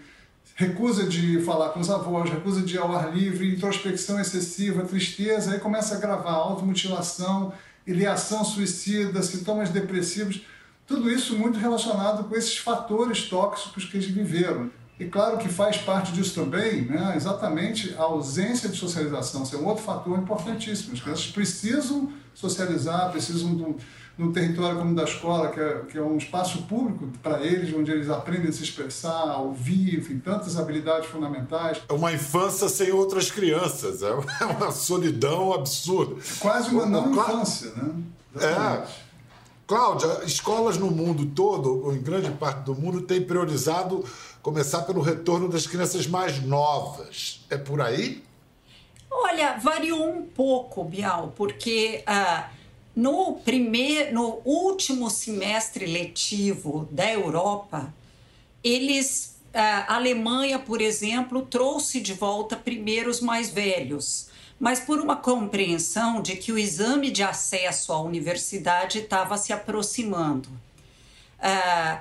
recusa 0.55 1.05
de 1.05 1.41
falar 1.41 1.71
com 1.71 1.81
os 1.81 1.91
avós, 1.91 2.31
recusa 2.31 2.63
de 2.63 2.75
ir 2.75 2.79
ao 2.79 2.95
ar 2.95 3.13
livre, 3.13 3.53
introspecção 3.53 4.21
excessiva, 4.21 4.85
tristeza, 4.85 5.53
aí 5.53 5.61
começa 5.61 5.97
a 5.97 5.99
gravar 5.99 6.33
automutilação, 6.33 7.53
ideação 7.85 8.45
suicida, 8.45 9.23
sintomas 9.23 9.71
depressivos, 9.71 10.43
tudo 10.87 11.11
isso 11.11 11.37
muito 11.37 11.59
relacionado 11.59 12.25
com 12.29 12.37
esses 12.37 12.59
fatores 12.59 13.29
tóxicos 13.29 13.85
que 13.85 13.97
eles 13.97 14.09
viveram. 14.09 14.71
E 15.01 15.07
claro 15.07 15.39
que 15.39 15.49
faz 15.49 15.79
parte 15.79 16.13
disso 16.13 16.35
também, 16.35 16.83
né, 16.83 17.15
exatamente 17.17 17.93
a 17.99 18.03
ausência 18.03 18.69
de 18.69 18.77
socialização. 18.77 19.43
Isso 19.43 19.57
é 19.57 19.59
um 19.59 19.67
outro 19.67 19.83
fator 19.83 20.17
importantíssimo. 20.17 20.93
As 20.93 21.01
crianças 21.01 21.27
precisam 21.27 22.13
socializar, 22.35 23.11
precisam 23.11 23.77
no 24.17 24.33
território 24.33 24.79
como 24.79 24.95
da 24.95 25.05
escola, 25.05 25.49
que 25.49 25.61
é, 25.61 25.83
que 25.91 25.99
é 25.99 26.03
um 26.03 26.17
espaço 26.17 26.63
público 26.63 27.09
para 27.23 27.41
eles, 27.43 27.75
onde 27.75 27.91
eles 27.91 28.11
aprendem 28.11 28.49
a 28.49 28.53
se 28.53 28.63
expressar, 28.63 29.31
a 29.31 29.39
ouvir, 29.39 29.99
enfim, 29.99 30.19
tantas 30.19 30.59
habilidades 30.59 31.09
fundamentais. 31.09 31.81
É 31.89 31.93
uma 31.93 32.13
infância 32.13 32.69
sem 32.69 32.91
outras 32.93 33.31
crianças, 33.31 34.03
é 34.03 34.13
uma 34.59 34.71
solidão 34.71 35.53
absurda. 35.53 36.17
Quase 36.39 36.71
uma 36.71 36.87
não 36.87 37.11
infância, 37.11 37.73
né? 37.75 37.95
Exatamente. 38.35 38.93
É. 39.09 39.13
Cláudia, 39.67 40.25
escolas 40.25 40.77
no 40.77 40.91
mundo 40.91 41.27
todo, 41.27 41.87
ou 41.87 41.95
em 41.95 42.03
grande 42.03 42.31
parte 42.33 42.65
do 42.65 42.75
mundo, 42.75 43.01
têm 43.03 43.23
priorizado 43.23 44.05
começar 44.43 44.83
pelo 44.83 45.01
retorno 45.01 45.49
das 45.49 45.67
crianças 45.67 46.07
mais 46.07 46.43
novas. 46.43 47.47
É 47.49 47.57
por 47.57 47.81
aí? 47.81 48.23
Olha, 49.11 49.59
variou 49.59 50.11
um 50.11 50.23
pouco, 50.25 50.85
Bial, 50.85 51.33
porque 51.37 52.05
uh, 52.07 52.45
no 52.95 53.35
primeiro, 53.35 54.15
no 54.15 54.43
último 54.45 55.09
semestre 55.09 55.87
letivo 55.87 56.89
da 56.91 57.11
Europa, 57.11 57.93
eles, 58.63 59.37
a 59.53 59.95
Alemanha, 59.97 60.59
por 60.59 60.81
exemplo, 60.81 61.43
trouxe 61.43 62.01
de 62.01 62.13
volta 62.13 62.57
primeiro 62.57 63.11
os 63.11 63.21
mais 63.21 63.51
velhos, 63.51 64.29
mas 64.61 64.79
por 64.79 65.01
uma 65.01 65.17
compreensão 65.17 66.23
de 66.23 66.37
que 66.37 66.53
o 66.53 66.59
exame 66.59 67.11
de 67.11 67.23
acesso 67.23 67.93
à 67.93 68.01
universidade 68.01 68.99
estava 68.99 69.37
se 69.37 69.53
aproximando. 69.53 70.49
Uh, 71.39 72.01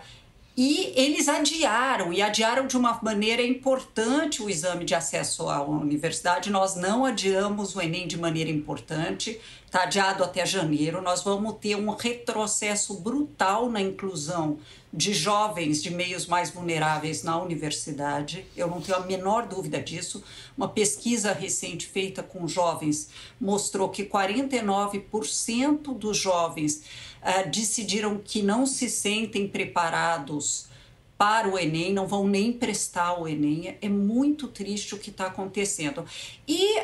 e 0.55 0.93
eles 0.95 1.27
adiaram, 1.29 2.11
e 2.11 2.21
adiaram 2.21 2.67
de 2.67 2.77
uma 2.77 2.99
maneira 3.01 3.41
importante 3.41 4.43
o 4.43 4.49
exame 4.49 4.83
de 4.83 4.93
acesso 4.93 5.49
à 5.49 5.63
universidade. 5.63 6.51
Nós 6.51 6.75
não 6.75 7.05
adiamos 7.05 7.75
o 7.75 7.81
Enem 7.81 8.05
de 8.05 8.17
maneira 8.17 8.49
importante, 8.49 9.39
está 9.71 9.83
adiado 9.83 10.21
até 10.21 10.45
janeiro. 10.45 11.01
Nós 11.01 11.23
vamos 11.23 11.55
ter 11.61 11.77
um 11.77 11.95
retrocesso 11.95 12.95
brutal 12.95 13.69
na 13.69 13.79
inclusão 13.79 14.59
de 14.93 15.13
jovens 15.13 15.81
de 15.81 15.89
meios 15.89 16.25
mais 16.25 16.49
vulneráveis 16.49 17.23
na 17.23 17.41
universidade. 17.41 18.45
Eu 18.53 18.67
não 18.67 18.81
tenho 18.81 18.97
a 18.97 19.05
menor 19.05 19.47
dúvida 19.47 19.81
disso. 19.81 20.21
Uma 20.57 20.67
pesquisa 20.67 21.31
recente 21.31 21.87
feita 21.87 22.21
com 22.21 22.45
jovens 22.49 23.07
mostrou 23.39 23.87
que 23.87 24.03
49% 24.03 25.97
dos 25.97 26.17
jovens 26.17 26.83
uh, 27.21 27.49
decidiram 27.49 28.17
que 28.17 28.41
não 28.41 28.65
se 28.65 28.89
sentem 28.89 29.47
preparados 29.47 30.69
para 31.21 31.47
o 31.47 31.59
Enem, 31.59 31.93
não 31.93 32.07
vão 32.07 32.27
nem 32.27 32.51
prestar 32.51 33.21
o 33.21 33.27
Enem. 33.27 33.77
É 33.79 33.87
muito 33.87 34.47
triste 34.47 34.95
o 34.95 34.97
que 34.97 35.11
está 35.11 35.27
acontecendo. 35.27 36.03
E 36.47 36.79
uh, 36.79 36.83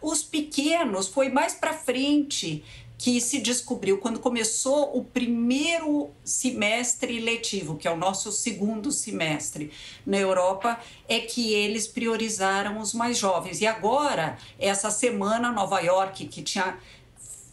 os 0.00 0.22
pequenos 0.22 1.06
foi 1.06 1.28
mais 1.28 1.52
para 1.52 1.74
frente 1.74 2.64
que 2.96 3.20
se 3.20 3.38
descobriu 3.40 3.98
quando 3.98 4.20
começou 4.20 4.96
o 4.96 5.04
primeiro 5.04 6.08
semestre 6.24 7.20
letivo, 7.20 7.76
que 7.76 7.86
é 7.86 7.90
o 7.90 7.96
nosso 7.96 8.32
segundo 8.32 8.90
semestre 8.90 9.70
na 10.06 10.16
Europa, 10.16 10.80
é 11.06 11.20
que 11.20 11.52
eles 11.52 11.86
priorizaram 11.86 12.78
os 12.80 12.94
mais 12.94 13.18
jovens. 13.18 13.60
E 13.60 13.66
agora, 13.66 14.38
essa 14.58 14.90
semana, 14.90 15.52
Nova 15.52 15.78
York, 15.80 16.26
que 16.28 16.40
tinha 16.40 16.78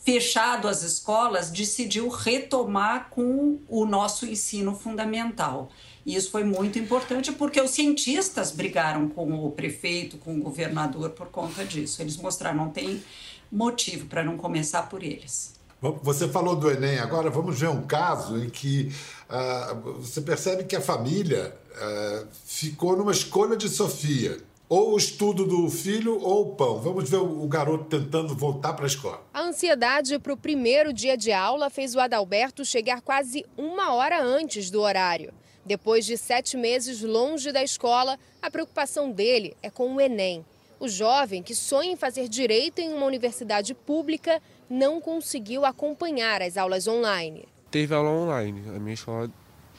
fechado 0.06 0.70
as 0.70 0.82
escolas, 0.82 1.50
decidiu 1.50 2.08
retomar 2.08 3.10
com 3.10 3.60
o 3.68 3.86
nosso 3.86 4.26
ensino 4.26 4.74
fundamental. 4.74 5.70
E 6.06 6.16
isso 6.16 6.30
foi 6.30 6.44
muito 6.44 6.78
importante 6.78 7.32
porque 7.32 7.60
os 7.60 7.72
cientistas 7.72 8.52
brigaram 8.52 9.10
com 9.10 9.46
o 9.46 9.52
prefeito, 9.52 10.18
com 10.18 10.38
o 10.38 10.42
governador 10.42 11.10
por 11.10 11.28
conta 11.28 11.66
disso. 11.66 12.02
Eles 12.02 12.16
mostraram 12.18 12.58
não 12.58 12.70
tem 12.70 13.04
motivo 13.52 14.06
para 14.06 14.24
não 14.24 14.38
começar 14.38 14.84
por 14.84 15.02
eles. 15.02 15.56
Você 16.02 16.28
falou 16.28 16.56
do 16.56 16.70
Enem, 16.70 17.00
agora 17.00 17.30
vamos 17.30 17.60
ver 17.60 17.70
um 17.70 17.82
caso 17.82 18.38
em 18.38 18.50
que 18.50 18.92
uh, 19.30 20.00
você 20.00 20.22
percebe 20.22 20.64
que 20.64 20.76
a 20.76 20.82
família 20.82 21.56
uh, 21.72 22.28
ficou 22.46 22.96
numa 22.96 23.12
escolha 23.12 23.56
de 23.56 23.68
Sofia. 23.70 24.38
Ou 24.68 24.94
o 24.94 24.98
estudo 24.98 25.46
do 25.46 25.70
filho 25.70 26.20
ou 26.20 26.50
o 26.50 26.56
pão. 26.56 26.80
Vamos 26.80 27.08
ver 27.08 27.18
o 27.18 27.48
garoto 27.48 27.84
tentando 27.84 28.36
voltar 28.36 28.74
para 28.74 28.86
a 28.86 28.88
escola. 28.88 29.22
A 29.32 29.42
ansiedade 29.42 30.18
para 30.18 30.34
o 30.34 30.38
primeiro 30.38 30.92
dia 30.92 31.16
de 31.16 31.32
aula 31.32 31.70
fez 31.70 31.94
o 31.94 32.00
Adalberto 32.00 32.66
chegar 32.66 33.02
quase 33.02 33.46
uma 33.56 33.94
hora 33.94 34.20
antes 34.20 34.72
do 34.72 34.82
horário. 34.82 35.32
Depois 35.66 36.06
de 36.06 36.16
sete 36.16 36.56
meses 36.56 37.02
longe 37.02 37.52
da 37.52 37.64
escola, 37.64 38.20
a 38.42 38.52
preocupação 38.52 39.12
dele 39.12 39.58
é 39.64 39.70
com 39.70 39.96
o 39.96 40.02
Enem. 40.02 40.46
O 40.80 40.88
jovem, 40.88 41.42
que 41.42 41.56
sonha 41.56 41.92
em 41.92 41.96
fazer 41.96 42.28
direito 42.28 42.80
em 42.80 42.94
uma 42.94 43.06
universidade 43.06 43.74
pública, 43.74 44.42
não 44.70 45.02
conseguiu 45.02 45.66
acompanhar 45.66 46.42
as 46.42 46.58
aulas 46.58 46.88
online. 46.88 47.48
Teve 47.72 47.96
aula 47.96 48.10
online, 48.10 48.62
a 48.76 48.80
minha 48.80 48.94
escola 48.94 49.30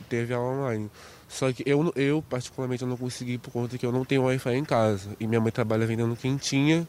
teve 0.08 0.34
aula 0.34 0.54
online. 0.54 0.90
Só 1.28 1.52
que 1.52 1.62
eu, 1.66 1.92
eu 1.94 2.22
particularmente, 2.28 2.84
não 2.84 2.96
consegui 2.96 3.38
por 3.38 3.52
conta 3.52 3.78
que 3.78 3.86
eu 3.86 3.92
não 3.92 4.04
tenho 4.04 4.24
Wi-Fi 4.24 4.54
em 4.54 4.64
casa. 4.64 5.10
E 5.20 5.26
minha 5.26 5.40
mãe 5.40 5.52
trabalha 5.52 5.86
vendendo 5.86 6.16
quentinha. 6.16 6.86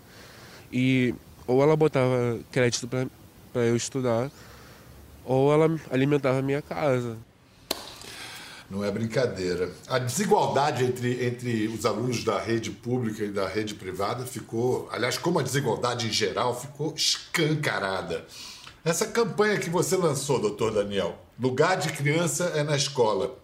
E 0.71 1.13
ou 1.47 1.63
ela 1.63 1.75
botava 1.75 2.39
crédito 2.51 2.87
para 2.87 3.65
eu 3.65 3.75
estudar, 3.75 4.29
ou 5.23 5.51
ela 5.51 5.79
alimentava 5.89 6.39
a 6.39 6.41
minha 6.41 6.61
casa. 6.61 7.17
Não 8.69 8.83
é 8.83 8.91
brincadeira. 8.91 9.71
A 9.87 9.97
desigualdade 9.97 10.83
entre, 10.83 11.25
entre 11.25 11.67
os 11.67 11.85
alunos 11.85 12.23
da 12.23 12.37
rede 12.37 12.69
pública 12.69 13.23
e 13.23 13.31
da 13.31 13.47
rede 13.47 13.75
privada 13.75 14.25
ficou, 14.25 14.89
aliás, 14.91 15.17
como 15.17 15.39
a 15.39 15.43
desigualdade 15.43 16.07
em 16.07 16.11
geral, 16.11 16.59
ficou 16.59 16.93
escancarada. 16.93 18.25
Essa 18.83 19.07
campanha 19.07 19.57
que 19.57 19.69
você 19.69 19.95
lançou, 19.95 20.39
doutor 20.39 20.73
Daniel, 20.73 21.17
Lugar 21.39 21.77
de 21.77 21.93
Criança 21.93 22.45
é 22.55 22.63
na 22.63 22.75
Escola. 22.75 23.37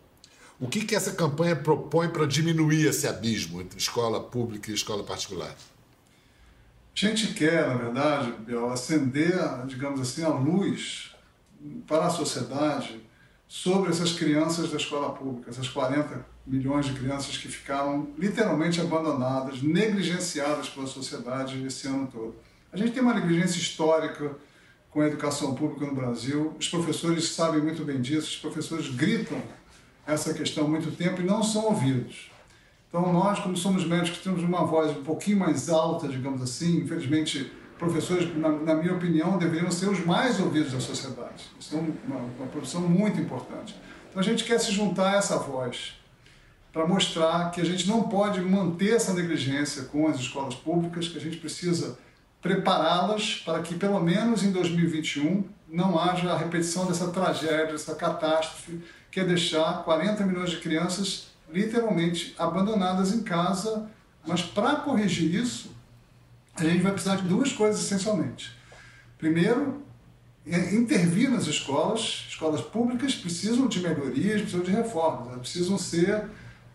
O 0.60 0.68
que, 0.68 0.84
que 0.84 0.96
essa 0.96 1.12
campanha 1.12 1.56
propõe 1.56 2.10
para 2.10 2.26
diminuir 2.26 2.88
esse 2.88 3.08
abismo 3.08 3.62
entre 3.62 3.78
escola 3.78 4.22
pública 4.22 4.72
e 4.72 4.74
escola 4.74 5.04
particular? 5.04 5.54
A 6.96 7.00
gente 7.00 7.34
quer, 7.34 7.68
na 7.68 7.76
verdade, 7.76 8.34
acender, 8.72 9.34
digamos 9.68 10.00
assim, 10.00 10.24
a 10.24 10.30
luz 10.30 11.14
para 11.88 12.06
a 12.06 12.10
sociedade 12.10 13.02
sobre 13.54 13.92
essas 13.92 14.14
crianças 14.14 14.72
da 14.72 14.78
escola 14.78 15.12
pública, 15.14 15.52
essas 15.52 15.70
40 15.70 16.26
milhões 16.44 16.88
de 16.88 16.94
crianças 16.94 17.38
que 17.38 17.48
ficaram 17.48 18.08
literalmente 18.18 18.82
abandonadas, 18.82 19.62
negligenciadas 19.62 20.70
pela 20.70 20.88
sociedade 20.88 21.64
esse 21.64 21.88
ano 21.88 22.10
todo. 22.12 22.34
A 22.72 22.78
gente 22.78 22.94
tem 22.94 23.04
uma 23.04 23.14
negligência 23.14 23.60
histórica 23.60 24.36
com 24.90 25.02
a 25.02 25.06
educação 25.06 25.54
pública 25.54 25.86
no 25.86 25.94
Brasil, 25.94 26.56
os 26.60 26.68
professores 26.68 27.30
sabem 27.30 27.62
muito 27.62 27.86
bem 27.86 28.02
disso, 28.02 28.28
os 28.30 28.38
professores 28.38 28.90
gritam 28.90 29.40
essa 30.04 30.34
questão 30.34 30.66
há 30.66 30.68
muito 30.68 30.90
tempo 30.90 31.22
e 31.22 31.24
não 31.24 31.44
são 31.44 31.66
ouvidos. 31.66 32.32
Então, 32.90 33.14
nós, 33.14 33.38
como 33.40 33.56
somos 33.56 33.86
médicos, 33.86 34.22
temos 34.24 34.42
uma 34.42 34.66
voz 34.66 34.98
um 34.98 35.04
pouquinho 35.04 35.38
mais 35.38 35.70
alta, 35.70 36.08
digamos 36.08 36.42
assim. 36.42 36.78
Infelizmente, 36.78 37.52
professores, 37.78 38.36
na, 38.38 38.50
na 38.50 38.76
minha 38.76 38.94
opinião, 38.94 39.38
deveriam 39.38 39.72
ser 39.72 39.90
os 39.90 40.06
mais 40.06 40.40
ouvidos 40.40 40.72
da 40.72 40.80
sociedade. 40.80 41.46
Isso 41.60 41.76
é 41.76 41.80
uma, 41.80 42.18
uma 42.18 42.48
profissão 42.48 42.82
muito 42.82 43.20
importante. 43.20 43.76
Então, 44.10 44.20
a 44.20 44.24
gente 44.24 44.44
quer 44.44 44.60
se 44.60 44.72
juntar 44.72 45.14
a 45.14 45.18
essa 45.18 45.38
voz 45.38 45.96
para 46.72 46.88
mostrar 46.88 47.52
que 47.52 47.62
a 47.62 47.64
gente 47.64 47.88
não 47.88 48.04
pode 48.04 48.42
manter 48.42 48.96
essa 48.96 49.14
negligência 49.14 49.84
com 49.84 50.08
as 50.08 50.20
escolas 50.20 50.56
públicas, 50.56 51.08
que 51.08 51.18
a 51.18 51.22
gente 51.22 51.38
precisa 51.38 51.98
prepará-las 52.42 53.36
para 53.46 53.62
que, 53.62 53.76
pelo 53.76 54.00
menos 54.00 54.44
em 54.44 54.52
2021, 54.52 55.44
não 55.70 55.98
haja 55.98 56.32
a 56.32 56.38
repetição 56.38 56.86
dessa 56.86 57.08
tragédia, 57.10 57.68
dessa 57.68 57.96
catástrofe, 57.96 58.84
que 59.10 59.20
é 59.20 59.24
deixar 59.24 59.84
40 59.84 60.26
milhões 60.26 60.50
de 60.50 60.58
crianças 60.58 61.28
literalmente 61.52 62.36
abandonadas 62.38 63.14
em 63.14 63.24
casa. 63.24 63.88
Mas 64.26 64.42
para 64.42 64.76
corrigir 64.78 65.34
isso, 65.34 65.76
a 66.56 66.64
gente 66.64 66.82
vai 66.82 66.92
precisar 66.92 67.16
de 67.18 67.24
duas 67.24 67.52
coisas 67.52 67.82
essencialmente. 67.82 68.52
Primeiro, 69.18 69.84
é 70.46 70.76
intervir 70.76 71.30
nas 71.30 71.48
escolas. 71.48 72.26
Escolas 72.30 72.62
públicas 72.62 73.16
precisam 73.16 73.68
de 73.68 73.80
melhorias, 73.80 74.42
precisam 74.42 74.64
de 74.64 74.72
reformas, 74.72 75.40
precisam 75.40 75.78
ser. 75.78 76.24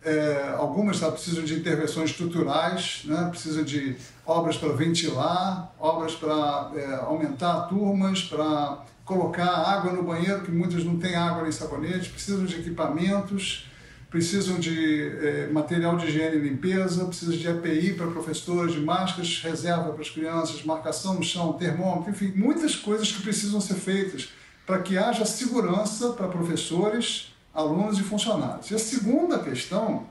É, 0.01 0.55
algumas 0.57 0.99
precisam 0.99 1.43
de 1.43 1.55
intervenções 1.55 2.11
estruturais, 2.11 3.01
né? 3.03 3.27
precisam 3.29 3.63
de 3.63 3.97
obras 4.25 4.57
para 4.57 4.69
ventilar, 4.69 5.73
obras 5.77 6.15
para 6.15 6.71
é, 6.75 6.95
aumentar 7.01 7.67
turmas, 7.67 8.23
para 8.23 8.85
colocar 9.03 9.45
água 9.45 9.91
no 9.91 10.03
banheiro, 10.03 10.41
que 10.41 10.51
muitas 10.51 10.85
não 10.85 10.97
têm 10.97 11.15
água 11.15 11.43
nem 11.43 11.51
sabonete, 11.51 12.09
precisam 12.09 12.45
de 12.45 12.55
equipamentos, 12.59 13.68
precisam 14.09 14.59
de 14.59 15.07
eh, 15.07 15.49
material 15.51 15.95
de 15.95 16.07
higiene 16.07 16.37
e 16.37 16.39
limpeza, 16.39 17.05
precisam 17.05 17.35
de 17.35 17.47
EPI 17.47 17.93
para 17.93 18.07
professores, 18.07 18.73
de 18.73 18.81
máscaras, 18.81 19.39
reserva 19.43 19.91
para 19.91 20.01
as 20.01 20.09
crianças, 20.09 20.63
marcação 20.63 21.13
no 21.13 21.23
chão, 21.23 21.53
termômetro, 21.53 22.09
enfim, 22.09 22.33
muitas 22.35 22.75
coisas 22.75 23.11
que 23.11 23.21
precisam 23.21 23.61
ser 23.61 23.75
feitas 23.75 24.29
para 24.65 24.79
que 24.81 24.97
haja 24.97 25.25
segurança 25.25 26.13
para 26.13 26.27
professores, 26.27 27.33
alunos 27.53 27.99
e 27.99 28.03
funcionários. 28.03 28.69
E 28.71 28.75
a 28.75 28.79
segunda 28.79 29.39
questão, 29.39 30.07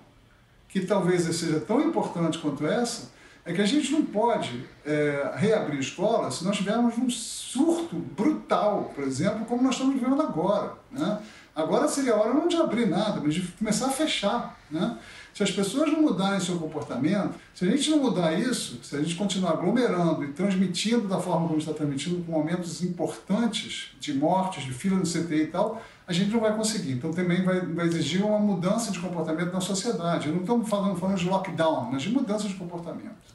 que 0.68 0.80
talvez 0.80 1.22
seja 1.22 1.60
tão 1.60 1.80
importante 1.80 2.38
quanto 2.38 2.66
essa, 2.66 3.10
é 3.44 3.52
que 3.52 3.62
a 3.62 3.66
gente 3.66 3.90
não 3.90 4.04
pode 4.04 4.64
é, 4.84 5.32
reabrir 5.36 5.80
escolas 5.80 6.34
se 6.34 6.44
nós 6.44 6.56
tivermos 6.56 6.98
um 6.98 7.08
surto 7.08 7.96
brutal, 7.96 8.92
por 8.94 9.04
exemplo, 9.04 9.46
como 9.46 9.62
nós 9.62 9.74
estamos 9.74 9.94
vivendo 9.94 10.20
agora. 10.20 10.74
Né? 10.92 11.18
Agora 11.58 11.88
seria 11.88 12.12
a 12.12 12.16
hora 12.16 12.32
não 12.32 12.46
de 12.46 12.54
abrir 12.54 12.86
nada, 12.86 13.20
mas 13.20 13.34
de 13.34 13.42
começar 13.42 13.86
a 13.86 13.90
fechar. 13.90 14.56
Né? 14.70 14.96
Se 15.34 15.42
as 15.42 15.50
pessoas 15.50 15.90
não 15.90 16.02
mudarem 16.02 16.38
seu 16.38 16.56
comportamento, 16.56 17.34
se 17.52 17.64
a 17.64 17.68
gente 17.68 17.90
não 17.90 17.98
mudar 17.98 18.32
isso, 18.38 18.78
se 18.80 18.94
a 18.94 19.02
gente 19.02 19.16
continuar 19.16 19.54
aglomerando 19.54 20.22
e 20.22 20.28
transmitindo 20.28 21.08
da 21.08 21.18
forma 21.18 21.48
como 21.48 21.58
está 21.58 21.72
transmitindo, 21.72 22.22
com 22.22 22.36
aumentos 22.36 22.80
importantes 22.80 23.90
de 23.98 24.14
mortes, 24.14 24.62
de 24.62 24.72
fila 24.72 24.98
no 24.98 25.02
CTI 25.02 25.42
e 25.42 25.46
tal, 25.48 25.82
a 26.08 26.12
gente 26.12 26.30
não 26.30 26.40
vai 26.40 26.56
conseguir. 26.56 26.92
Então 26.92 27.12
também 27.12 27.44
vai, 27.44 27.60
vai 27.60 27.86
exigir 27.86 28.24
uma 28.24 28.38
mudança 28.38 28.90
de 28.90 28.98
comportamento 28.98 29.52
na 29.52 29.60
sociedade. 29.60 30.28
Eu 30.28 30.34
não 30.34 30.40
estamos 30.40 30.66
falando, 30.66 30.98
falando 30.98 31.18
de 31.18 31.28
lockdown, 31.28 31.90
mas 31.92 32.00
de 32.00 32.10
mudança 32.10 32.48
de 32.48 32.54
comportamento. 32.54 33.28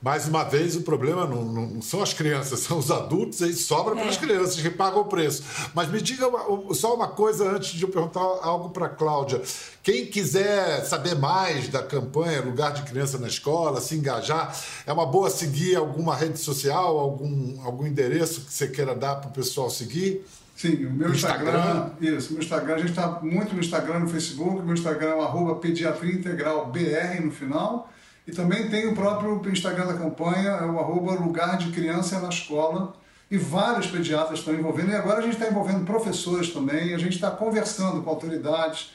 Mais 0.00 0.28
uma 0.28 0.44
vez, 0.44 0.76
o 0.76 0.82
problema 0.82 1.26
não, 1.26 1.44
não 1.44 1.82
são 1.82 2.00
as 2.00 2.12
crianças, 2.12 2.60
são 2.60 2.78
os 2.78 2.90
adultos 2.90 3.40
e 3.40 3.52
sobra 3.52 3.96
para 3.96 4.08
as 4.08 4.16
é. 4.16 4.20
crianças 4.20 4.60
que 4.60 4.70
pagam 4.70 5.00
o 5.00 5.06
preço. 5.06 5.42
Mas 5.74 5.90
me 5.90 6.00
diga 6.00 6.26
só 6.72 6.94
uma 6.94 7.08
coisa 7.08 7.50
antes 7.50 7.72
de 7.72 7.82
eu 7.82 7.88
perguntar 7.88 8.20
algo 8.20 8.70
para 8.70 8.86
a 8.86 8.90
Cláudia. 8.90 9.42
Quem 9.82 10.06
quiser 10.06 10.84
saber 10.84 11.16
mais 11.16 11.68
da 11.68 11.82
campanha 11.82 12.40
Lugar 12.42 12.74
de 12.74 12.82
Criança 12.82 13.18
na 13.18 13.26
Escola, 13.26 13.80
se 13.80 13.96
engajar, 13.96 14.56
é 14.86 14.92
uma 14.92 15.04
boa 15.04 15.28
seguir 15.28 15.74
alguma 15.74 16.14
rede 16.14 16.38
social, 16.38 16.96
algum, 16.96 17.60
algum 17.64 17.84
endereço 17.84 18.42
que 18.42 18.52
você 18.52 18.68
queira 18.68 18.94
dar 18.94 19.16
para 19.16 19.30
o 19.30 19.32
pessoal 19.32 19.68
seguir? 19.68 20.24
Sim, 20.54 20.86
o 20.86 20.90
meu 20.90 21.10
Instagram, 21.10 21.48
Instagram, 21.48 21.90
Isso, 22.00 22.32
meu 22.32 22.42
Instagram, 22.42 22.74
a 22.74 22.78
gente 22.78 22.90
está 22.90 23.18
muito 23.20 23.54
no 23.54 23.60
Instagram, 23.60 23.98
no 23.98 24.08
Facebook, 24.08 24.62
meu 24.62 24.74
Instagram 24.74 25.10
é 25.10 25.20
arroba 25.20 25.56
pediatria 25.56 26.14
integral 26.14 26.66
BR 26.66 27.20
no 27.24 27.32
final. 27.32 27.90
E 28.26 28.32
também 28.32 28.70
tem 28.70 28.86
o 28.86 28.94
próprio 28.94 29.42
Instagram 29.50 29.86
da 29.86 29.94
campanha, 29.94 30.50
é 30.50 30.64
o 30.64 30.78
arroba 30.78 31.12
lugar 31.12 31.58
de 31.58 31.70
criança 31.72 32.20
na 32.20 32.28
escola. 32.28 32.94
E 33.30 33.36
vários 33.36 33.88
pediatras 33.88 34.38
estão 34.38 34.54
envolvendo. 34.54 34.90
E 34.90 34.94
agora 34.94 35.18
a 35.18 35.22
gente 35.22 35.34
está 35.34 35.48
envolvendo 35.48 35.84
professores 35.84 36.50
também, 36.50 36.94
a 36.94 36.98
gente 36.98 37.14
está 37.14 37.30
conversando 37.30 38.02
com 38.02 38.10
autoridades. 38.10 38.92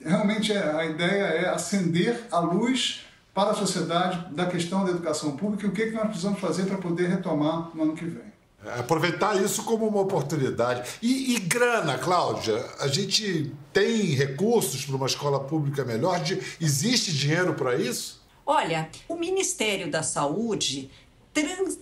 Realmente 0.00 0.52
é, 0.52 0.72
a 0.72 0.84
ideia 0.86 1.24
é 1.24 1.48
acender 1.48 2.26
a 2.30 2.40
luz 2.40 3.04
para 3.34 3.50
a 3.50 3.54
sociedade 3.54 4.34
da 4.34 4.46
questão 4.46 4.84
da 4.84 4.90
educação 4.90 5.36
pública 5.36 5.66
e 5.66 5.68
o 5.68 5.72
que, 5.72 5.86
que 5.86 5.92
nós 5.92 6.06
precisamos 6.06 6.40
fazer 6.40 6.64
para 6.64 6.78
poder 6.78 7.08
retomar 7.08 7.70
no 7.74 7.82
ano 7.82 7.94
que 7.94 8.04
vem. 8.04 8.31
Aproveitar 8.78 9.42
isso 9.42 9.64
como 9.64 9.88
uma 9.88 10.00
oportunidade. 10.00 10.88
E, 11.02 11.34
e, 11.34 11.40
grana, 11.40 11.98
Cláudia? 11.98 12.64
A 12.78 12.86
gente 12.86 13.52
tem 13.72 14.14
recursos 14.14 14.84
para 14.84 14.94
uma 14.94 15.06
escola 15.06 15.40
pública 15.40 15.84
melhor? 15.84 16.20
De, 16.20 16.40
existe 16.60 17.12
dinheiro 17.12 17.54
para 17.54 17.74
isso? 17.76 18.22
Olha, 18.46 18.88
o 19.08 19.16
Ministério 19.16 19.90
da 19.90 20.02
Saúde 20.02 20.90
trans, 21.32 21.74
uh, 21.74 21.78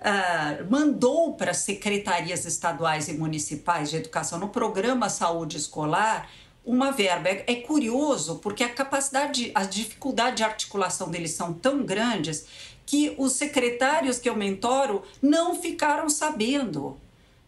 uh, 0.00 0.70
mandou 0.70 1.34
para 1.34 1.50
as 1.50 1.58
secretarias 1.58 2.46
estaduais 2.46 3.08
e 3.08 3.14
municipais 3.14 3.90
de 3.90 3.96
educação 3.96 4.38
no 4.38 4.48
programa 4.48 5.10
Saúde 5.10 5.58
Escolar 5.58 6.28
uma 6.64 6.92
verba. 6.92 7.28
É, 7.28 7.44
é 7.46 7.54
curioso 7.56 8.36
porque 8.36 8.62
a 8.64 8.68
capacidade, 8.68 9.50
a 9.54 9.64
dificuldade 9.64 10.36
de 10.36 10.44
articulação 10.44 11.10
deles 11.10 11.32
são 11.32 11.52
tão 11.52 11.84
grandes 11.84 12.46
que 12.84 13.14
os 13.18 13.32
secretários 13.32 14.18
que 14.18 14.28
eu 14.28 14.36
mentoro 14.36 15.02
não 15.20 15.54
ficaram 15.54 16.08
sabendo. 16.08 16.96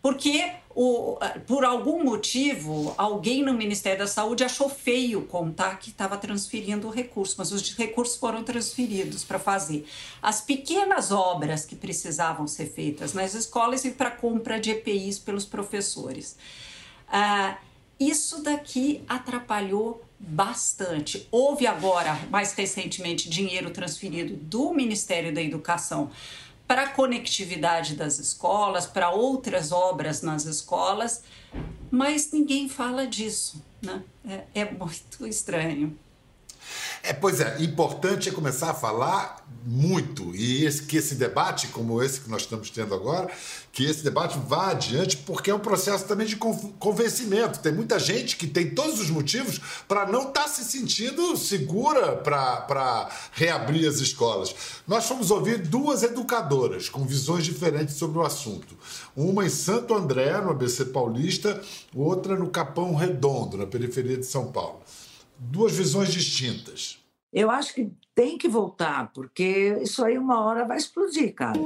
Porque 0.00 0.52
o, 0.74 1.16
por 1.46 1.64
algum 1.64 2.04
motivo, 2.04 2.94
alguém 2.98 3.42
no 3.42 3.54
Ministério 3.54 4.00
da 4.00 4.06
Saúde 4.06 4.44
achou 4.44 4.68
feio 4.68 5.22
contar 5.22 5.78
que 5.78 5.88
estava 5.88 6.18
transferindo 6.18 6.88
o 6.88 6.90
recurso, 6.90 7.36
mas 7.38 7.52
os 7.52 7.72
recursos 7.74 8.16
foram 8.16 8.44
transferidos 8.44 9.24
para 9.24 9.38
fazer 9.38 9.86
as 10.20 10.42
pequenas 10.42 11.10
obras 11.10 11.64
que 11.64 11.74
precisavam 11.74 12.46
ser 12.46 12.66
feitas 12.66 13.14
nas 13.14 13.32
escolas 13.32 13.84
e 13.86 13.92
para 13.92 14.10
compra 14.10 14.60
de 14.60 14.72
EPIs 14.72 15.18
pelos 15.18 15.46
professores. 15.46 16.36
Ah, 17.08 17.56
isso 17.98 18.42
daqui 18.42 19.02
atrapalhou 19.08 20.02
bastante. 20.26 21.28
Houve 21.30 21.66
agora, 21.66 22.18
mais 22.30 22.52
recentemente, 22.52 23.28
dinheiro 23.28 23.70
transferido 23.70 24.36
do 24.36 24.72
Ministério 24.72 25.34
da 25.34 25.42
Educação 25.42 26.10
para 26.66 26.84
a 26.84 26.88
conectividade 26.88 27.94
das 27.94 28.18
escolas, 28.18 28.86
para 28.86 29.10
outras 29.10 29.70
obras 29.70 30.22
nas 30.22 30.46
escolas, 30.46 31.22
mas 31.90 32.32
ninguém 32.32 32.68
fala 32.68 33.06
disso. 33.06 33.62
Né? 33.82 34.02
É, 34.26 34.62
é 34.62 34.70
muito 34.70 35.26
estranho. 35.26 35.96
É, 37.06 37.12
pois 37.12 37.38
é, 37.38 37.62
importante 37.62 38.30
é 38.30 38.32
começar 38.32 38.70
a 38.70 38.74
falar 38.74 39.46
muito 39.62 40.34
e 40.34 40.64
esse, 40.64 40.84
que 40.84 40.96
esse 40.96 41.14
debate, 41.16 41.68
como 41.68 42.02
esse 42.02 42.22
que 42.22 42.30
nós 42.30 42.42
estamos 42.42 42.70
tendo 42.70 42.94
agora, 42.94 43.30
que 43.70 43.84
esse 43.84 44.02
debate 44.02 44.38
vá 44.46 44.70
adiante, 44.70 45.18
porque 45.18 45.50
é 45.50 45.54
um 45.54 45.58
processo 45.58 46.06
também 46.06 46.26
de 46.26 46.36
convencimento. 46.36 47.58
Tem 47.58 47.72
muita 47.72 47.98
gente 47.98 48.36
que 48.36 48.46
tem 48.46 48.70
todos 48.70 49.00
os 49.00 49.10
motivos 49.10 49.60
para 49.86 50.06
não 50.06 50.28
estar 50.28 50.44
tá 50.44 50.48
se 50.48 50.64
sentindo 50.64 51.36
segura 51.36 52.16
para 52.16 53.10
reabrir 53.32 53.86
as 53.86 53.96
escolas. 53.96 54.54
Nós 54.88 55.04
fomos 55.04 55.30
ouvir 55.30 55.58
duas 55.58 56.02
educadoras 56.02 56.88
com 56.88 57.04
visões 57.04 57.44
diferentes 57.44 57.96
sobre 57.96 58.18
o 58.18 58.22
assunto. 58.22 58.78
Uma 59.14 59.44
em 59.44 59.50
Santo 59.50 59.94
André, 59.94 60.40
no 60.40 60.52
ABC 60.52 60.86
Paulista, 60.86 61.60
outra 61.94 62.34
no 62.34 62.48
Capão 62.48 62.94
Redondo, 62.94 63.58
na 63.58 63.66
periferia 63.66 64.16
de 64.16 64.24
São 64.24 64.50
Paulo 64.50 64.80
duas 65.38 65.76
visões 65.76 66.12
distintas. 66.12 66.98
Eu 67.32 67.50
acho 67.50 67.74
que 67.74 67.90
tem 68.14 68.38
que 68.38 68.48
voltar, 68.48 69.12
porque 69.12 69.78
isso 69.82 70.04
aí 70.04 70.16
uma 70.16 70.44
hora 70.44 70.64
vai 70.64 70.76
explodir, 70.76 71.34
cara. 71.34 71.58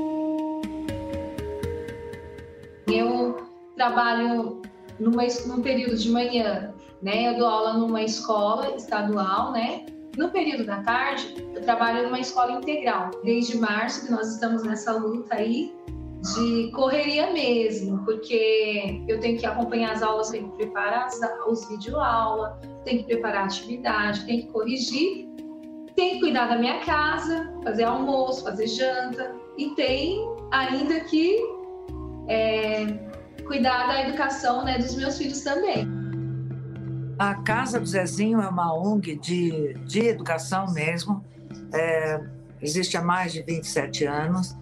Eu 2.87 3.47
trabalho 3.77 4.63
numa, 4.99 5.25
num 5.47 5.61
período 5.61 5.97
de 5.97 6.11
manhã, 6.11 6.75
né? 7.03 7.29
Eu 7.29 7.39
dou 7.39 7.47
aula 7.47 7.75
numa 7.75 8.03
escola 8.03 8.75
estadual, 8.77 9.53
né? 9.53 9.85
No 10.17 10.31
período 10.31 10.65
da 10.65 10.83
tarde, 10.83 11.35
eu 11.55 11.63
trabalho 11.63 12.05
numa 12.05 12.19
escola 12.19 12.53
integral. 12.53 13.11
Desde 13.23 13.57
março 13.59 14.07
que 14.07 14.11
nós 14.11 14.33
estamos 14.33 14.65
nessa 14.65 14.93
luta 14.93 15.35
aí 15.35 15.73
de 16.35 16.71
correria 16.73 17.33
mesmo, 17.33 18.05
porque 18.05 19.05
eu 19.07 19.21
tenho 19.21 19.39
que 19.39 19.47
acompanhar 19.47 19.93
as 19.93 20.03
aulas, 20.03 20.31
tenho 20.31 20.51
que 20.51 20.57
preparar 20.57 21.07
as, 21.07 21.21
os 21.47 21.69
videoaulas, 21.69 22.55
tenho 22.89 23.05
que 23.05 23.05
preparar 23.05 23.43
a 23.43 23.45
atividade, 23.45 24.25
tenho 24.25 24.43
que 24.43 24.49
corrigir, 24.49 25.29
tenho 25.95 26.15
que 26.15 26.21
cuidar 26.21 26.47
da 26.47 26.57
minha 26.57 26.81
casa, 26.81 27.53
fazer 27.63 27.85
almoço, 27.85 28.45
fazer 28.45 28.67
janta, 28.67 29.35
e 29.59 29.71
tem 29.75 30.27
ainda 30.51 31.01
que 31.01 31.37
é, 32.29 32.87
cuidar 33.47 33.89
da 33.89 34.09
educação 34.09 34.65
né, 34.65 34.79
dos 34.79 34.95
meus 34.97 35.19
filhos 35.19 35.43
também. 35.43 35.87
A 37.19 37.35
Casa 37.43 37.79
do 37.79 37.87
Zezinho 37.87 38.41
é 38.41 38.49
uma 38.49 38.73
ONG 38.75 39.17
de, 39.17 39.75
de 39.85 40.01
educação 40.07 40.73
mesmo, 40.73 41.23
é, 41.75 42.21
existe 42.63 42.97
há 42.97 43.03
mais 43.03 43.33
de 43.33 43.43
27 43.43 44.07
anos 44.07 44.57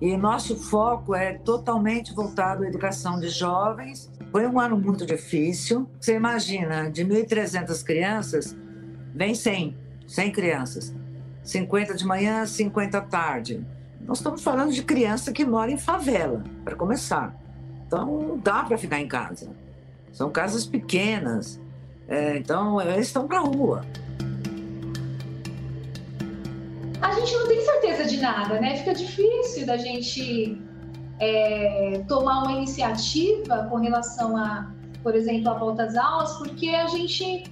e 0.00 0.16
nosso 0.16 0.56
foco 0.56 1.12
é 1.14 1.38
totalmente 1.38 2.14
voltado 2.14 2.62
à 2.62 2.68
educação 2.68 3.18
de 3.18 3.28
jovens. 3.28 4.08
Foi 4.30 4.46
um 4.46 4.58
ano 4.60 4.76
muito 4.76 5.06
difícil. 5.06 5.88
Você 6.00 6.14
imagina, 6.14 6.90
de 6.90 7.04
1.300 7.04 7.82
crianças, 7.84 8.56
vem 9.14 9.34
100, 9.34 9.76
100 10.06 10.32
crianças. 10.32 10.94
50 11.42 11.94
de 11.94 12.06
manhã, 12.06 12.44
50 12.46 12.98
à 12.98 13.00
tarde. 13.00 13.64
Nós 14.00 14.18
estamos 14.18 14.42
falando 14.42 14.72
de 14.72 14.82
criança 14.82 15.32
que 15.32 15.44
mora 15.44 15.70
em 15.70 15.78
favela, 15.78 16.44
para 16.64 16.76
começar. 16.76 17.34
Então, 17.86 18.06
não 18.06 18.38
dá 18.38 18.64
para 18.64 18.76
ficar 18.76 19.00
em 19.00 19.08
casa. 19.08 19.50
São 20.12 20.30
casas 20.30 20.66
pequenas. 20.66 21.60
É, 22.06 22.36
então, 22.36 22.80
eles 22.80 23.06
estão 23.06 23.26
para 23.26 23.40
rua 23.40 23.84
a 27.00 27.12
gente 27.12 27.32
não 27.32 27.48
tem 27.48 27.60
certeza 27.60 28.04
de 28.04 28.16
nada, 28.18 28.60
né? 28.60 28.76
Fica 28.76 28.94
difícil 28.94 29.66
da 29.66 29.76
gente 29.76 30.60
é, 31.18 32.04
tomar 32.06 32.42
uma 32.42 32.52
iniciativa 32.52 33.66
com 33.70 33.76
relação 33.76 34.36
a, 34.36 34.70
por 35.02 35.14
exemplo, 35.14 35.50
a 35.50 35.54
volta 35.54 35.84
às 35.84 35.96
aulas, 35.96 36.36
porque 36.36 36.70
a 36.70 36.86
gente, 36.86 37.44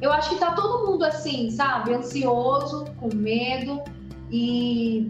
eu 0.00 0.12
acho 0.12 0.30
que 0.30 0.36
tá 0.36 0.52
todo 0.52 0.86
mundo 0.86 1.04
assim, 1.04 1.50
sabe? 1.50 1.94
Ansioso, 1.94 2.86
com 2.98 3.14
medo 3.14 3.82
e 4.30 5.08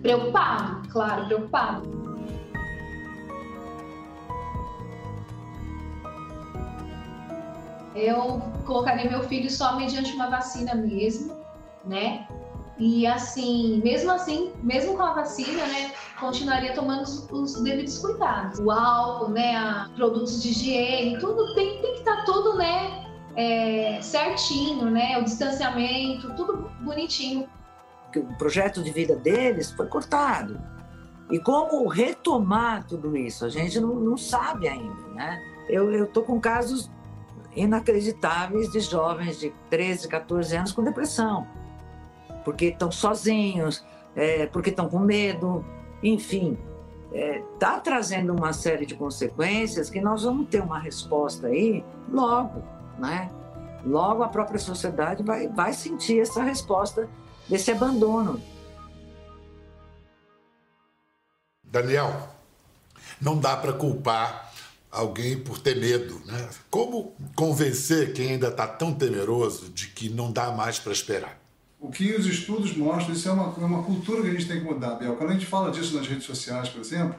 preocupado, 0.00 0.88
claro, 0.88 1.26
preocupado. 1.26 2.02
Eu 7.94 8.40
colocaria 8.64 9.10
meu 9.10 9.22
filho 9.24 9.50
só 9.50 9.76
mediante 9.76 10.12
uma 10.14 10.30
vacina 10.30 10.74
mesmo, 10.74 11.36
né? 11.84 12.26
E 12.78 13.06
assim, 13.06 13.80
mesmo 13.84 14.10
assim, 14.10 14.52
mesmo 14.62 14.96
com 14.96 15.02
a 15.02 15.14
vacina, 15.14 15.66
né, 15.66 15.92
continuaria 16.18 16.74
tomando 16.74 17.02
os, 17.02 17.30
os 17.30 17.60
devidos 17.62 17.98
cuidados. 17.98 18.58
O 18.58 18.70
álcool, 18.70 19.30
né, 19.30 19.56
a, 19.56 19.90
produtos 19.94 20.42
de 20.42 20.50
higiene, 20.50 21.18
tudo 21.18 21.54
tem, 21.54 21.80
tem 21.82 21.92
que 21.92 21.98
estar 21.98 22.16
tá 22.16 22.24
tudo, 22.24 22.56
né, 22.56 23.06
é, 23.36 24.00
certinho, 24.00 24.90
né, 24.90 25.18
o 25.18 25.24
distanciamento, 25.24 26.34
tudo 26.34 26.70
bonitinho. 26.80 27.48
O 28.16 28.34
projeto 28.36 28.82
de 28.82 28.90
vida 28.90 29.16
deles 29.16 29.70
foi 29.72 29.86
cortado. 29.86 30.60
E 31.30 31.38
como 31.38 31.86
retomar 31.86 32.84
tudo 32.86 33.16
isso? 33.16 33.44
A 33.44 33.48
gente 33.48 33.80
não, 33.80 33.94
não 33.94 34.16
sabe 34.18 34.68
ainda, 34.68 35.08
né? 35.14 35.40
Eu 35.66 36.04
estou 36.04 36.22
com 36.22 36.38
casos 36.38 36.90
inacreditáveis 37.56 38.70
de 38.70 38.80
jovens 38.80 39.38
de 39.38 39.50
13, 39.70 40.08
14 40.08 40.56
anos 40.56 40.72
com 40.72 40.82
depressão 40.82 41.46
porque 42.44 42.66
estão 42.66 42.90
sozinhos, 42.90 43.84
é, 44.14 44.46
porque 44.46 44.70
estão 44.70 44.88
com 44.88 44.98
medo, 44.98 45.64
enfim, 46.02 46.58
está 47.12 47.18
é, 47.18 47.42
tá 47.58 47.80
trazendo 47.80 48.32
uma 48.32 48.52
série 48.52 48.86
de 48.86 48.94
consequências 48.94 49.90
que 49.90 50.00
nós 50.00 50.22
vamos 50.22 50.48
ter 50.48 50.62
uma 50.62 50.78
resposta 50.78 51.48
aí 51.48 51.84
logo, 52.10 52.62
né? 52.98 53.30
Logo 53.84 54.22
a 54.22 54.28
própria 54.28 54.58
sociedade 54.58 55.22
vai, 55.22 55.48
vai 55.48 55.72
sentir 55.72 56.20
essa 56.20 56.42
resposta 56.42 57.08
desse 57.48 57.70
abandono. 57.70 58.40
Daniel, 61.64 62.28
não 63.20 63.38
dá 63.38 63.56
para 63.56 63.72
culpar 63.72 64.52
alguém 64.90 65.38
por 65.38 65.58
ter 65.58 65.76
medo, 65.76 66.20
né? 66.26 66.48
Como 66.70 67.16
convencer 67.34 68.12
quem 68.12 68.32
ainda 68.32 68.48
está 68.48 68.66
tão 68.66 68.92
temeroso 68.92 69.70
de 69.70 69.88
que 69.88 70.10
não 70.10 70.30
dá 70.30 70.52
mais 70.52 70.78
para 70.78 70.92
esperar? 70.92 71.41
O 71.82 71.90
que 71.90 72.12
os 72.12 72.26
estudos 72.26 72.76
mostram, 72.76 73.12
isso 73.12 73.28
é 73.28 73.32
uma, 73.32 73.52
é 73.60 73.64
uma 73.64 73.82
cultura 73.82 74.22
que 74.22 74.28
a 74.28 74.30
gente 74.30 74.46
tem 74.46 74.60
que 74.60 74.64
mudar, 74.64 74.94
Biel. 74.94 75.16
Quando 75.16 75.30
a 75.30 75.32
gente 75.32 75.46
fala 75.46 75.72
disso 75.72 75.96
nas 75.96 76.06
redes 76.06 76.24
sociais, 76.24 76.68
por 76.68 76.80
exemplo, 76.80 77.16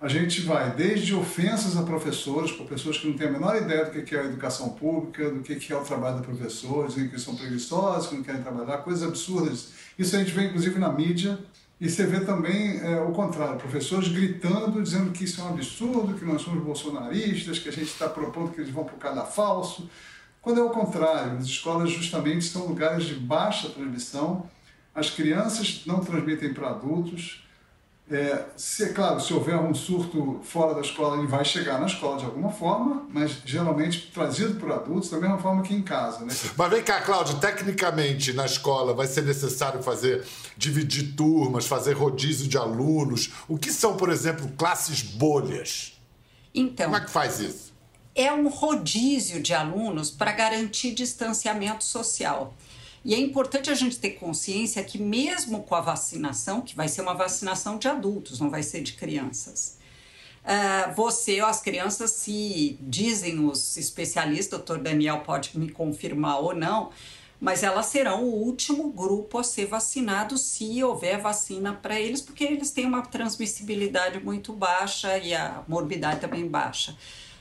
a 0.00 0.06
gente 0.06 0.42
vai 0.42 0.70
desde 0.76 1.12
ofensas 1.12 1.76
a 1.76 1.82
professores, 1.82 2.52
por 2.52 2.68
pessoas 2.68 2.98
que 2.98 3.08
não 3.08 3.16
têm 3.16 3.26
a 3.26 3.32
menor 3.32 3.56
ideia 3.56 3.84
do 3.84 3.90
que 3.90 4.14
é 4.14 4.20
a 4.20 4.24
educação 4.24 4.68
pública, 4.68 5.28
do 5.28 5.40
que 5.40 5.72
é 5.72 5.76
o 5.76 5.80
trabalho 5.82 6.18
da 6.18 6.22
professor, 6.22 6.86
dizem 6.86 7.08
que 7.08 7.18
são 7.18 7.34
preguiçosos, 7.34 8.08
que 8.08 8.14
não 8.14 8.22
querem 8.22 8.42
trabalhar, 8.42 8.78
coisas 8.78 9.02
absurdas. 9.02 9.70
Isso 9.98 10.14
a 10.14 10.20
gente 10.20 10.30
vê 10.30 10.44
inclusive 10.44 10.78
na 10.78 10.92
mídia, 10.92 11.36
e 11.80 11.90
você 11.90 12.06
vê 12.06 12.20
também 12.20 12.78
é, 12.78 13.00
o 13.00 13.10
contrário, 13.10 13.58
professores 13.58 14.08
gritando, 14.08 14.80
dizendo 14.80 15.10
que 15.10 15.24
isso 15.24 15.40
é 15.40 15.44
um 15.44 15.48
absurdo, 15.48 16.14
que 16.14 16.24
nós 16.24 16.42
somos 16.42 16.62
bolsonaristas, 16.62 17.58
que 17.58 17.68
a 17.68 17.72
gente 17.72 17.88
está 17.88 18.08
propondo 18.08 18.52
que 18.52 18.60
eles 18.60 18.70
vão 18.70 18.84
para 18.84 18.94
o 18.94 18.98
cadafalso. 18.98 19.82
falso 19.82 19.90
quando 20.46 20.60
é 20.60 20.62
o 20.62 20.70
contrário, 20.70 21.38
as 21.38 21.44
escolas 21.46 21.90
justamente 21.90 22.44
são 22.44 22.66
lugares 22.66 23.06
de 23.06 23.14
baixa 23.14 23.68
transmissão, 23.68 24.48
as 24.94 25.10
crianças 25.10 25.82
não 25.84 25.98
transmitem 25.98 26.54
para 26.54 26.68
adultos. 26.68 27.44
É, 28.08 28.44
se, 28.56 28.84
é 28.84 28.88
claro, 28.90 29.20
se 29.20 29.34
houver 29.34 29.56
um 29.56 29.74
surto 29.74 30.38
fora 30.44 30.72
da 30.72 30.82
escola, 30.82 31.18
ele 31.18 31.26
vai 31.26 31.44
chegar 31.44 31.80
na 31.80 31.86
escola 31.86 32.18
de 32.18 32.26
alguma 32.26 32.52
forma, 32.52 33.04
mas 33.12 33.42
geralmente 33.44 34.12
trazido 34.14 34.54
por 34.54 34.70
adultos, 34.70 35.10
da 35.10 35.18
mesma 35.18 35.36
forma 35.36 35.64
que 35.64 35.74
em 35.74 35.82
casa. 35.82 36.24
Né? 36.24 36.32
Mas 36.56 36.70
vem 36.70 36.82
cá, 36.84 37.00
Cláudio, 37.00 37.40
tecnicamente 37.40 38.32
na 38.32 38.46
escola 38.46 38.94
vai 38.94 39.08
ser 39.08 39.22
necessário 39.22 39.82
fazer, 39.82 40.24
dividir 40.56 41.16
turmas, 41.16 41.66
fazer 41.66 41.94
rodízio 41.94 42.46
de 42.46 42.56
alunos. 42.56 43.32
O 43.48 43.58
que 43.58 43.72
são, 43.72 43.96
por 43.96 44.10
exemplo, 44.10 44.48
classes 44.56 45.02
bolhas? 45.02 46.00
Então. 46.54 46.86
Como 46.86 46.98
é 46.98 47.00
que 47.04 47.10
faz 47.10 47.40
isso? 47.40 47.74
É 48.16 48.32
um 48.32 48.48
rodízio 48.48 49.42
de 49.42 49.52
alunos 49.52 50.10
para 50.10 50.32
garantir 50.32 50.92
distanciamento 50.92 51.84
social. 51.84 52.54
E 53.04 53.14
é 53.14 53.20
importante 53.20 53.70
a 53.70 53.74
gente 53.74 53.98
ter 53.98 54.12
consciência 54.12 54.82
que, 54.82 54.98
mesmo 54.98 55.62
com 55.62 55.74
a 55.76 55.80
vacinação, 55.80 56.62
que 56.62 56.74
vai 56.74 56.88
ser 56.88 57.02
uma 57.02 57.14
vacinação 57.14 57.78
de 57.78 57.86
adultos, 57.86 58.40
não 58.40 58.50
vai 58.50 58.64
ser 58.64 58.82
de 58.82 58.94
crianças, 58.94 59.78
uh, 60.42 60.92
você, 60.94 61.38
as 61.40 61.60
crianças, 61.60 62.10
se 62.10 62.76
dizem 62.80 63.38
os 63.46 63.76
especialistas, 63.76 64.58
o 64.58 64.64
doutor 64.64 64.78
Daniel 64.78 65.20
pode 65.20 65.56
me 65.56 65.70
confirmar 65.70 66.40
ou 66.40 66.52
não, 66.52 66.90
mas 67.40 67.62
elas 67.62 67.86
serão 67.86 68.24
o 68.24 68.34
último 68.44 68.90
grupo 68.90 69.38
a 69.38 69.44
ser 69.44 69.66
vacinado 69.66 70.38
se 70.38 70.82
houver 70.82 71.20
vacina 71.20 71.74
para 71.74 72.00
eles, 72.00 72.22
porque 72.22 72.42
eles 72.42 72.70
têm 72.70 72.86
uma 72.86 73.02
transmissibilidade 73.02 74.18
muito 74.18 74.52
baixa 74.52 75.18
e 75.18 75.34
a 75.34 75.62
morbidade 75.68 76.20
também 76.20 76.48
baixa. 76.48 76.96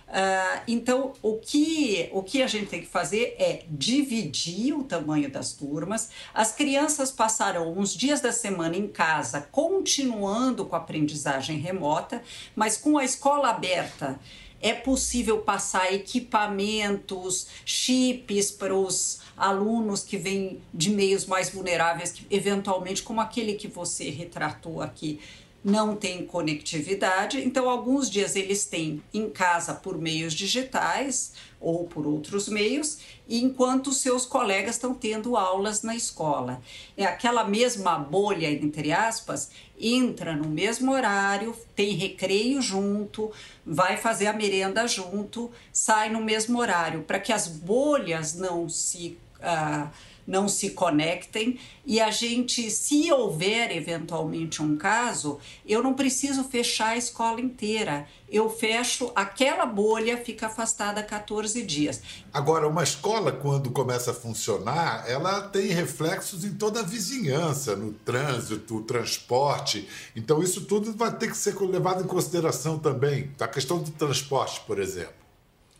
Uh, 0.08 0.62
então, 0.68 1.13
o 1.22 1.38
que, 1.38 2.10
o 2.13 2.22
que 2.22 2.41
a 2.44 2.48
gente 2.48 2.68
tem 2.68 2.80
que 2.80 2.88
fazer 2.88 3.36
é 3.39 3.63
dividir 3.70 4.74
o 4.74 4.84
tamanho 4.84 5.30
das 5.30 5.52
turmas. 5.52 6.10
As 6.34 6.52
crianças 6.52 7.12
passarão 7.12 7.74
uns 7.74 7.96
dias 7.96 8.22
da 8.22 8.32
semana 8.32 8.78
em 8.78 8.88
casa, 8.88 9.41
continuando 9.52 10.65
com 10.65 10.76
a 10.76 10.80
aprendizagem 10.80 11.58
remota, 11.58 12.22
mas 12.56 12.78
com 12.78 12.98
a 12.98 13.04
escola 13.04 13.50
aberta 13.50 14.20
é 14.62 14.74
possível 14.74 15.39
passar 15.39 15.94
equipamentos, 15.94 17.48
chips 17.65 18.52
para 18.52 18.74
os 18.74 19.20
alunos 19.36 20.04
que 20.04 20.18
vêm 20.18 20.62
de 20.74 20.89
meios 20.89 21.26
mais 21.26 21.50
vulneráveis, 21.50 22.12
que, 22.12 22.26
eventualmente, 22.30 23.04
como 23.04 23.22
aquele 23.22 23.54
que 23.54 23.68
você 23.68 24.10
retratou 24.10 24.82
aqui, 24.82 25.20
não 25.65 25.95
tem 25.95 26.23
conectividade. 26.23 27.43
Então, 27.43 27.67
alguns 27.67 28.08
dias 28.08 28.36
eles 28.36 28.65
têm 28.65 29.01
em 29.12 29.28
casa 29.32 29.73
por 29.73 29.97
meios 29.97 30.32
digitais 30.36 31.34
ou 31.60 31.86
por 31.86 32.06
outros 32.06 32.47
meios, 32.47 32.99
enquanto 33.28 33.91
seus 33.91 34.28
colegas 34.28 34.75
estão 34.75 34.93
tendo 34.93 35.36
aulas 35.36 35.82
na 35.82 35.95
escola. 35.95 36.62
É 36.95 37.04
aquela 37.04 37.43
mesma 37.43 37.97
bolha, 37.97 38.51
entre 38.51 38.91
aspas, 38.91 39.49
entra 39.80 40.36
no 40.36 40.47
mesmo 40.47 40.91
horário, 40.91 41.56
tem 41.75 41.95
recreio 41.95 42.62
junto, 42.62 43.32
vai 43.65 43.97
fazer 43.97 44.28
a 44.28 44.34
merenda 44.34 44.88
junto, 44.88 45.51
sai 45.73 46.12
no 46.12 46.21
mesmo 46.21 46.60
horário, 46.60 47.01
para 47.01 47.19
que 47.19 47.34
as 47.34 47.47
bolhas 47.47 48.36
não 48.36 48.69
se. 48.69 49.17
Uh, 49.39 49.89
não 50.26 50.48
se 50.48 50.72
conectem 50.72 51.60
e 51.86 52.02
a 52.02 52.10
gente, 52.10 52.72
se 52.72 53.12
houver 53.12 53.72
eventualmente 53.72 54.62
um 54.62 54.76
caso, 54.76 55.40
eu 55.66 55.84
não 55.84 55.94
preciso 55.94 56.44
fechar 56.44 56.90
a 56.90 56.98
escola 56.98 57.40
inteira. 57.40 58.08
Eu 58.28 58.50
fecho 58.50 59.12
aquela 59.16 59.68
bolha, 59.68 60.18
fica 60.18 60.48
afastada 60.48 61.04
14 61.04 61.62
dias. 61.62 62.02
Agora, 62.34 62.68
uma 62.68 62.84
escola, 62.84 63.32
quando 63.32 63.70
começa 63.70 64.12
a 64.12 64.14
funcionar, 64.16 65.06
ela 65.08 65.42
tem 65.42 65.68
reflexos 65.68 66.44
em 66.44 66.56
toda 66.56 66.80
a 66.80 66.84
vizinhança, 66.84 67.76
no 67.76 67.94
trânsito, 67.94 68.78
o 68.78 68.82
transporte. 68.82 69.88
Então, 70.16 70.42
isso 70.42 70.66
tudo 70.66 70.92
vai 70.94 71.16
ter 71.16 71.30
que 71.30 71.38
ser 71.38 71.56
levado 71.62 72.04
em 72.04 72.08
consideração 72.08 72.80
também. 72.80 73.32
A 73.40 73.48
questão 73.48 73.78
do 73.78 73.92
transporte, 73.92 74.62
por 74.62 74.80
exemplo. 74.80 75.14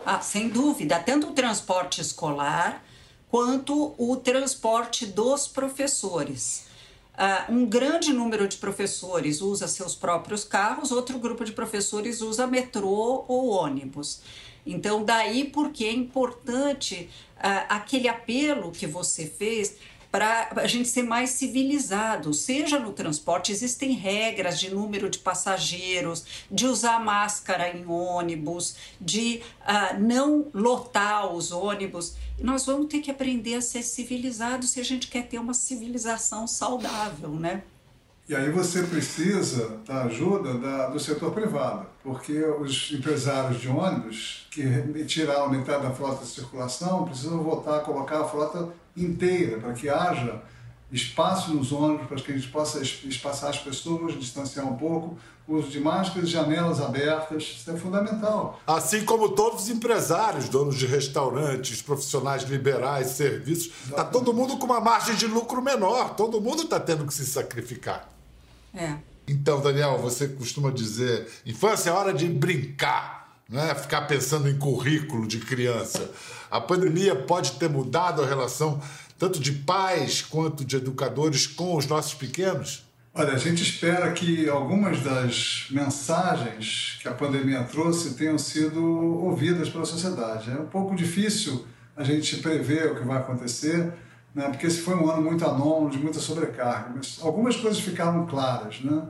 Ah, 0.06 0.22
sem 0.22 0.50
dúvida. 0.50 1.00
Tanto 1.00 1.30
o 1.30 1.34
transporte 1.34 2.00
escolar 2.00 2.85
quanto 3.36 3.93
o 3.98 4.15
transporte 4.15 5.06
dos 5.06 5.45
professores. 5.45 6.67
Uh, 7.15 7.52
um 7.52 7.65
grande 7.65 8.13
número 8.13 8.48
de 8.48 8.56
professores 8.56 9.41
usa 9.41 9.67
seus 9.67 9.93
próprios 9.93 10.45
carros, 10.45 10.89
outro 10.89 11.19
grupo 11.19 11.43
de 11.43 11.52
professores 11.52 12.21
usa 12.21 12.48
metrô 12.48 13.26
ou 13.28 13.50
ônibus. 13.50 14.21
Então, 14.65 15.04
daí 15.04 15.43
porque 15.43 15.84
é 15.84 15.91
importante 15.91 17.10
uh, 17.36 17.65
aquele 17.67 18.08
apelo 18.08 18.71
que 18.71 18.88
você 18.88 19.26
fez 19.26 19.76
para 20.15 20.47
a 20.56 20.65
gente 20.65 20.88
ser 20.88 21.04
mais 21.04 21.32
civilizado. 21.32 22.34
Seja 22.34 22.80
no 22.80 22.93
transporte, 22.93 23.51
existem 23.51 23.91
regras 23.91 24.58
de 24.58 24.73
número 24.73 25.10
de 25.10 25.19
passageiros, 25.19 26.45
de 26.49 26.65
usar 26.65 27.04
máscara 27.04 27.75
em 27.75 27.86
ônibus, 27.86 28.78
de 28.99 29.41
uh, 29.60 29.99
não 29.99 30.47
lotar 30.54 31.34
os 31.34 31.51
ônibus. 31.51 32.15
Nós 32.39 32.65
vamos 32.65 32.88
ter 32.88 32.99
que 32.99 33.12
aprender 33.12 33.56
a 33.56 33.62
ser 33.62 33.84
civilizados 33.84 34.69
se 34.69 34.80
a 34.80 34.86
gente 34.86 35.10
quer 35.10 35.28
ter 35.28 35.38
uma 35.38 35.54
civilização 35.54 36.47
saudável, 36.47 37.32
né? 37.32 37.63
E 38.30 38.34
aí 38.34 38.49
você 38.51 38.84
precisa 38.84 39.82
da 39.86 40.06
ajuda 40.06 40.54
da, 40.54 40.88
do 40.88 40.99
setor 40.99 41.32
privado, 41.32 41.88
porque 42.01 42.41
os 42.41 42.89
empresários 42.91 43.60
de 43.60 43.67
ônibus 43.67 44.47
que 44.49 44.63
tiraram 45.04 45.49
metade 45.49 45.84
da 45.84 45.91
frota 45.91 46.23
de 46.23 46.32
circulação 46.32 47.04
precisam 47.04 47.43
voltar 47.43 47.78
a 47.78 47.80
colocar 47.82 48.21
a 48.21 48.28
frota 48.28 48.69
inteira, 48.96 49.60
para 49.60 49.74
que 49.74 49.90
haja 49.90 50.42
espaço 50.92 51.54
nos 51.54 51.72
ônibus, 51.72 52.08
para 52.08 52.18
que 52.18 52.32
a 52.32 52.36
gente 52.36 52.48
possa 52.50 52.82
espaçar 52.82 53.50
as 53.50 53.60
pessoas, 53.60 54.18
distanciar 54.18 54.66
um 54.66 54.78
pouco, 54.78 55.18
uso 55.48 55.70
de 55.70 55.80
máscaras, 55.80 56.30
janelas 56.30 56.82
abertas, 56.82 57.44
isso 57.44 57.70
é 57.70 57.78
fundamental. 57.78 58.60
Assim 58.66 59.06
como 59.06 59.30
todos 59.30 59.64
os 59.64 59.70
empresários, 59.70 60.50
donos 60.50 60.76
de 60.76 60.86
restaurantes, 60.86 61.82
profissionais 61.82 62.44
liberais, 62.44 63.10
serviços, 63.10 63.72
está 63.86 64.04
todo 64.04 64.34
mundo 64.34 64.58
com 64.58 64.66
uma 64.66 64.80
margem 64.80 65.16
de 65.16 65.28
lucro 65.28 65.62
menor, 65.62 66.16
todo 66.16 66.42
mundo 66.42 66.64
está 66.64 66.80
tendo 66.80 67.06
que 67.06 67.14
se 67.14 67.26
sacrificar. 67.26 68.10
É. 68.74 68.96
Então, 69.28 69.62
Daniel, 69.62 69.98
você 69.98 70.28
costuma 70.28 70.70
dizer, 70.70 71.28
infância 71.46 71.90
é 71.90 71.94
hora 71.94 72.14
de 72.14 72.28
brincar, 72.28 73.14
não 73.50 73.62
é 73.62 73.76
ficar 73.76 74.02
pensando 74.02 74.50
em 74.50 74.58
currículo 74.58 75.28
de 75.28 75.40
criança. 75.40 76.10
A 76.50 76.60
pandemia 76.60 77.16
pode 77.16 77.54
ter 77.54 77.70
mudado 77.70 78.24
a 78.24 78.26
relação 78.26 78.82
tanto 79.18 79.40
de 79.40 79.52
pais 79.52 80.22
quanto 80.22 80.66
de 80.66 80.76
educadores 80.76 81.48
com 81.48 81.76
os 81.76 81.86
nossos 81.88 82.14
pequenos? 82.14 82.84
Olha, 83.14 83.32
a 83.32 83.38
gente 83.38 83.64
espera 83.64 84.12
que 84.12 84.50
algumas 84.50 85.02
das 85.02 85.68
mensagens 85.72 87.00
que 87.02 87.08
a 87.08 87.14
pandemia 87.14 87.64
trouxe 87.64 88.14
tenham 88.16 88.38
sido 88.38 88.84
ouvidas 88.84 89.70
pela 89.70 89.86
sociedade. 89.86 90.52
É 90.52 90.60
um 90.60 90.66
pouco 90.66 90.94
difícil 90.94 91.66
a 91.96 92.04
gente 92.04 92.36
prever 92.38 92.92
o 92.92 92.96
que 92.96 93.06
vai 93.06 93.20
acontecer, 93.20 93.94
né? 94.34 94.50
porque 94.50 94.68
esse 94.68 94.82
foi 94.82 94.96
um 94.96 95.10
ano 95.10 95.22
muito 95.22 95.46
anômalo, 95.46 95.90
de 95.90 95.98
muita 95.98 96.20
sobrecarga. 96.20 96.92
Mas 96.94 97.18
algumas 97.22 97.56
coisas 97.56 97.80
ficaram 97.80 98.26
claras. 98.26 98.82
Né? 98.82 99.02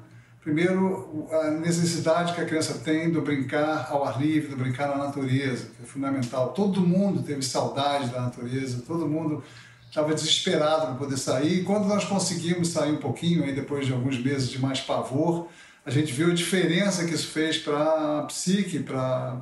Primeiro, 0.45 1.27
a 1.31 1.49
necessidade 1.49 2.36
que 2.36 2.39
a 2.39 2.45
criança 2.45 2.75
tem 2.75 3.10
do 3.10 3.19
brincar 3.19 3.88
ao 3.89 4.05
ar 4.05 4.21
livre, 4.21 4.49
do 4.49 4.55
brincar 4.55 4.89
na 4.89 5.05
natureza, 5.05 5.71
que 5.75 5.81
é 5.81 5.86
fundamental. 5.88 6.49
Todo 6.49 6.81
mundo 6.81 7.23
teve 7.23 7.41
saudade 7.41 8.12
da 8.12 8.21
natureza, 8.21 8.84
todo 8.86 9.08
mundo 9.08 9.43
estava 9.89 10.13
desesperado 10.13 10.86
para 10.86 10.95
poder 10.97 11.17
sair. 11.17 11.62
E 11.62 11.63
quando 11.63 11.88
nós 11.88 12.05
conseguimos 12.05 12.67
sair 12.67 12.91
um 12.91 12.97
pouquinho, 12.97 13.43
aí 13.43 13.53
depois 13.53 13.88
de 13.88 13.93
alguns 13.93 14.23
meses 14.23 14.47
de 14.47 14.60
mais 14.60 14.79
pavor, 14.79 15.47
a 15.86 15.91
gente 15.91 16.12
viu 16.12 16.32
a 16.32 16.34
diferença 16.34 17.06
que 17.06 17.13
isso 17.13 17.28
fez 17.28 17.60
para 17.60 18.19
a 18.19 18.24
psique, 18.24 18.80
para 18.80 19.38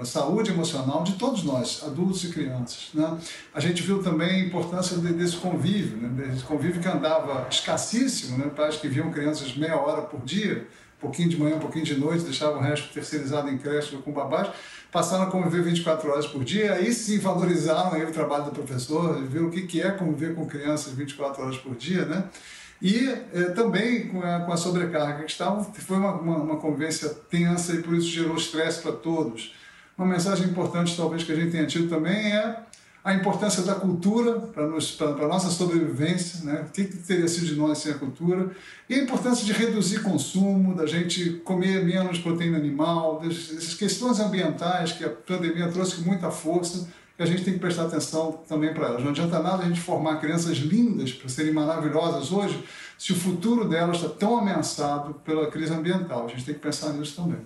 a 0.00 0.04
saúde 0.04 0.50
emocional 0.50 1.04
de 1.04 1.12
todos 1.12 1.44
nós, 1.44 1.84
adultos 1.86 2.24
e 2.24 2.32
crianças. 2.32 2.88
Né? 2.92 3.16
A 3.54 3.60
gente 3.60 3.80
viu 3.84 4.02
também 4.02 4.28
a 4.28 4.44
importância 4.44 4.96
desse 4.96 5.36
convívio, 5.36 5.96
né? 5.98 6.08
desse 6.26 6.42
convívio 6.42 6.82
que 6.82 6.88
andava 6.88 7.46
escassíssimo, 7.48 8.36
né? 8.38 8.50
pais 8.54 8.74
que 8.76 8.88
viam 8.88 9.12
crianças 9.12 9.56
meia 9.56 9.76
hora 9.76 10.02
por 10.02 10.20
dia, 10.22 10.66
um 10.98 11.00
pouquinho 11.00 11.28
de 11.28 11.38
manhã, 11.38 11.54
um 11.54 11.60
pouquinho 11.60 11.84
de 11.84 11.94
noite, 11.94 12.24
deixavam 12.24 12.58
o 12.58 12.62
resto 12.62 12.92
terceirizado 12.92 13.48
em 13.48 13.56
creche 13.56 13.94
ou 13.94 14.02
com 14.02 14.10
babás, 14.10 14.50
passaram 14.90 15.24
a 15.24 15.26
conviver 15.30 15.62
24 15.62 16.10
horas 16.10 16.26
por 16.26 16.42
dia, 16.42 16.72
aí 16.72 16.92
sim 16.92 17.20
valorizaram 17.20 17.92
aí 17.92 18.04
o 18.04 18.10
trabalho 18.10 18.46
do 18.46 18.50
professor, 18.50 19.22
viram 19.22 19.46
o 19.46 19.50
que, 19.50 19.80
é 19.80 19.92
conviver 19.92 20.34
com 20.34 20.44
crianças 20.44 20.92
24 20.94 21.40
horas 21.40 21.56
por 21.56 21.76
dia, 21.76 22.04
né? 22.04 22.24
E 22.80 23.08
é, 23.34 23.42
também 23.50 24.08
com 24.08 24.22
a, 24.22 24.40
com 24.40 24.52
a, 24.52 24.56
sobrecarga 24.56 25.24
que 25.24 25.30
estava, 25.30 25.64
foi 25.64 25.96
uma, 25.96 26.12
uma, 26.12 26.36
uma 26.36 26.56
convivência 26.56 27.08
tensa 27.08 27.74
e 27.74 27.82
por 27.82 27.94
isso 27.94 28.08
gerou 28.08 28.36
estresse 28.36 28.82
para 28.82 28.92
todos. 28.92 29.54
Uma 29.96 30.06
mensagem 30.06 30.46
importante, 30.46 30.96
talvez, 30.96 31.24
que 31.24 31.32
a 31.32 31.34
gente 31.34 31.50
tenha 31.50 31.66
tido 31.66 31.88
também 31.88 32.32
é 32.32 32.56
a 33.02 33.14
importância 33.14 33.62
da 33.62 33.74
cultura 33.74 34.38
para 34.38 34.64
a 34.64 35.28
nossa 35.28 35.50
sobrevivência, 35.50 36.44
né? 36.44 36.66
o 36.68 36.72
que, 36.72 36.84
que 36.84 36.98
teria 36.98 37.26
sido 37.26 37.46
de 37.46 37.54
nós 37.54 37.78
sem 37.78 37.92
a 37.92 37.94
cultura, 37.94 38.50
e 38.88 38.94
a 38.94 38.98
importância 38.98 39.46
de 39.46 39.52
reduzir 39.52 40.02
consumo, 40.02 40.74
da 40.74 40.84
gente 40.84 41.40
comer 41.44 41.84
menos 41.84 42.18
proteína 42.18 42.58
animal, 42.58 43.22
essas 43.24 43.74
questões 43.74 44.20
ambientais 44.20 44.92
que 44.92 45.04
a 45.04 45.08
pandemia 45.08 45.68
trouxe 45.68 45.96
com 45.96 46.02
muita 46.02 46.30
força, 46.30 46.88
que 47.18 47.22
a 47.24 47.26
gente 47.26 47.42
tem 47.42 47.54
que 47.54 47.58
prestar 47.58 47.86
atenção 47.86 48.40
também 48.48 48.72
para 48.72 48.86
elas. 48.86 49.02
Não 49.02 49.10
adianta 49.10 49.40
nada 49.40 49.64
a 49.64 49.66
gente 49.66 49.80
formar 49.80 50.20
crianças 50.20 50.56
lindas 50.58 51.12
para 51.12 51.28
serem 51.28 51.52
maravilhosas 51.52 52.30
hoje, 52.30 52.62
se 52.96 53.12
o 53.12 53.16
futuro 53.16 53.68
delas 53.68 53.96
está 53.96 54.08
tão 54.08 54.38
ameaçado 54.38 55.14
pela 55.24 55.50
crise 55.50 55.74
ambiental. 55.74 56.26
A 56.26 56.28
gente 56.28 56.44
tem 56.44 56.54
que 56.54 56.60
pensar 56.60 56.92
nisso 56.92 57.16
também. 57.16 57.40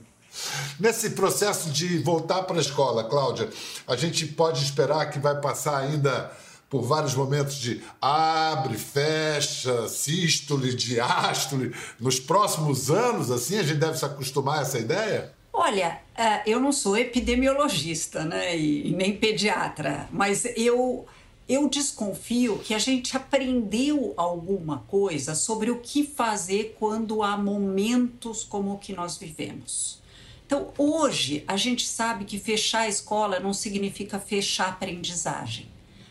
Nesse 0.78 1.10
processo 1.10 1.70
de 1.70 1.98
voltar 2.00 2.42
para 2.42 2.58
a 2.58 2.60
escola, 2.60 3.04
Cláudia, 3.04 3.48
a 3.88 3.96
gente 3.96 4.26
pode 4.26 4.62
esperar 4.62 5.10
que 5.10 5.18
vai 5.18 5.40
passar 5.40 5.78
ainda 5.78 6.30
por 6.68 6.82
vários 6.82 7.14
momentos 7.14 7.54
de 7.54 7.82
abre, 8.00 8.76
fecha, 8.76 9.88
sístole, 9.88 10.74
diástole. 10.74 11.74
Nos 11.98 12.20
próximos 12.20 12.90
anos, 12.90 13.30
assim, 13.30 13.58
a 13.58 13.62
gente 13.62 13.78
deve 13.78 13.96
se 13.96 14.04
acostumar 14.04 14.58
a 14.58 14.62
essa 14.62 14.78
ideia? 14.78 15.32
Olha, 15.64 16.00
é, 16.16 16.42
eu 16.44 16.58
não 16.58 16.72
sou 16.72 16.96
epidemiologista, 16.96 18.24
né, 18.24 18.58
e 18.58 18.90
nem 18.90 19.16
pediatra, 19.16 20.08
mas 20.10 20.44
eu 20.56 21.06
eu 21.48 21.68
desconfio 21.68 22.58
que 22.58 22.74
a 22.74 22.80
gente 22.80 23.16
aprendeu 23.16 24.12
alguma 24.16 24.78
coisa 24.88 25.36
sobre 25.36 25.70
o 25.70 25.78
que 25.78 26.02
fazer 26.04 26.74
quando 26.80 27.22
há 27.22 27.36
momentos 27.36 28.42
como 28.42 28.72
o 28.72 28.78
que 28.78 28.92
nós 28.92 29.16
vivemos. 29.16 30.00
Então, 30.44 30.72
hoje, 30.76 31.44
a 31.46 31.56
gente 31.56 31.86
sabe 31.86 32.24
que 32.24 32.40
fechar 32.40 32.80
a 32.80 32.88
escola 32.88 33.38
não 33.38 33.52
significa 33.52 34.18
fechar 34.18 34.66
a 34.66 34.70
aprendizagem. 34.70 35.68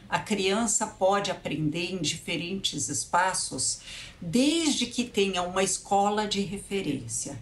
A 0.07 0.19
criança 0.19 0.87
pode 0.87 1.29
aprender 1.29 1.91
em 1.91 1.97
diferentes 1.97 2.87
espaços, 2.87 3.81
desde 4.21 4.85
que 4.85 5.03
tenha 5.03 5.41
uma 5.41 5.63
escola 5.63 6.25
de 6.25 6.39
referência. 6.39 7.37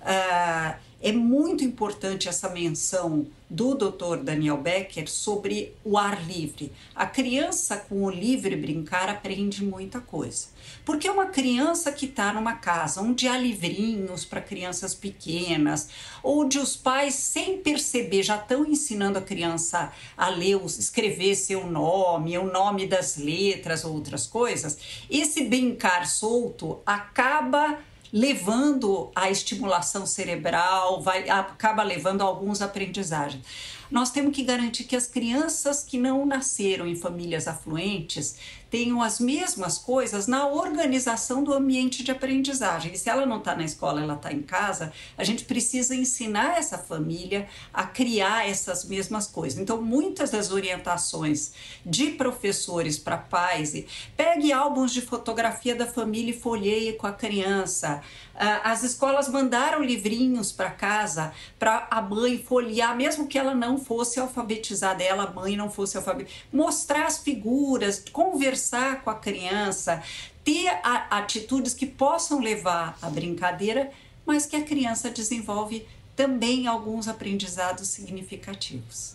Uh, 0.00 0.93
é 1.04 1.12
muito 1.12 1.62
importante 1.62 2.30
essa 2.30 2.48
menção 2.48 3.26
do 3.50 3.74
Dr. 3.74 4.22
Daniel 4.24 4.56
Becker 4.56 5.06
sobre 5.06 5.74
o 5.84 5.98
ar 5.98 6.26
livre. 6.26 6.72
A 6.94 7.04
criança 7.04 7.76
com 7.76 8.04
o 8.04 8.10
livre 8.10 8.56
brincar 8.56 9.10
aprende 9.10 9.62
muita 9.62 10.00
coisa. 10.00 10.46
Porque 10.82 11.10
uma 11.10 11.26
criança 11.26 11.92
que 11.92 12.06
está 12.06 12.32
numa 12.32 12.54
casa 12.54 13.02
onde 13.02 13.28
há 13.28 13.36
livrinhos 13.36 14.24
para 14.24 14.40
crianças 14.40 14.94
pequenas, 14.94 15.90
onde 16.22 16.58
os 16.58 16.74
pais, 16.74 17.14
sem 17.16 17.58
perceber, 17.58 18.22
já 18.22 18.36
estão 18.36 18.64
ensinando 18.64 19.18
a 19.18 19.22
criança 19.22 19.92
a 20.16 20.30
ler, 20.30 20.58
escrever 20.64 21.34
seu 21.34 21.66
nome, 21.66 22.38
o 22.38 22.50
nome 22.50 22.86
das 22.86 23.18
letras, 23.18 23.84
outras 23.84 24.26
coisas, 24.26 24.78
esse 25.10 25.44
brincar 25.44 26.06
solto 26.06 26.80
acaba 26.86 27.78
levando 28.14 29.10
à 29.12 29.28
estimulação 29.28 30.06
cerebral, 30.06 31.02
vai, 31.02 31.28
acaba 31.28 31.82
levando 31.82 32.22
a 32.22 32.24
alguns 32.24 32.62
aprendizagens. 32.62 33.44
Nós 33.90 34.10
temos 34.10 34.34
que 34.34 34.42
garantir 34.42 34.84
que 34.84 34.96
as 34.96 35.06
crianças 35.06 35.82
que 35.82 35.98
não 35.98 36.24
nasceram 36.26 36.86
em 36.86 36.96
famílias 36.96 37.46
afluentes 37.46 38.36
tenham 38.74 39.00
as 39.00 39.20
mesmas 39.20 39.78
coisas 39.78 40.26
na 40.26 40.48
organização 40.48 41.44
do 41.44 41.54
ambiente 41.54 42.02
de 42.02 42.10
aprendizagem. 42.10 42.92
E 42.92 42.98
se 42.98 43.08
ela 43.08 43.24
não 43.24 43.38
está 43.38 43.54
na 43.54 43.62
escola, 43.62 44.02
ela 44.02 44.14
está 44.14 44.32
em 44.32 44.42
casa, 44.42 44.92
a 45.16 45.22
gente 45.22 45.44
precisa 45.44 45.94
ensinar 45.94 46.58
essa 46.58 46.76
família 46.76 47.46
a 47.72 47.84
criar 47.84 48.48
essas 48.48 48.84
mesmas 48.84 49.28
coisas. 49.28 49.60
Então, 49.60 49.80
muitas 49.80 50.32
das 50.32 50.50
orientações 50.50 51.52
de 51.86 52.10
professores 52.10 52.98
para 52.98 53.16
pais, 53.16 53.84
pegue 54.16 54.52
álbuns 54.52 54.92
de 54.92 55.02
fotografia 55.02 55.76
da 55.76 55.86
família 55.86 56.32
e 56.32 56.40
folheie 56.40 56.94
com 56.94 57.06
a 57.06 57.12
criança. 57.12 58.02
Ah, 58.34 58.72
as 58.72 58.82
escolas 58.82 59.28
mandaram 59.28 59.84
livrinhos 59.84 60.50
para 60.50 60.68
casa 60.70 61.32
para 61.60 61.86
a 61.88 62.02
mãe 62.02 62.42
folhear, 62.42 62.96
mesmo 62.96 63.28
que 63.28 63.38
ela 63.38 63.54
não 63.54 63.78
fosse 63.84 64.18
alfabetizada, 64.18 65.02
ela, 65.02 65.30
mãe, 65.30 65.56
não 65.56 65.70
fosse 65.70 65.96
alfabetizada, 65.96 66.46
mostrar 66.52 67.06
as 67.06 67.18
figuras, 67.18 68.02
conversar 68.12 68.54
conversar 68.54 69.02
com 69.02 69.10
a 69.10 69.14
criança, 69.14 70.02
ter 70.44 70.68
a, 70.82 71.18
atitudes 71.18 71.74
que 71.74 71.86
possam 71.86 72.40
levar 72.40 72.96
à 73.00 73.08
brincadeira, 73.08 73.90
mas 74.24 74.46
que 74.46 74.56
a 74.56 74.62
criança 74.62 75.10
desenvolve 75.10 75.86
também 76.16 76.66
alguns 76.66 77.08
aprendizados 77.08 77.88
significativos. 77.88 79.14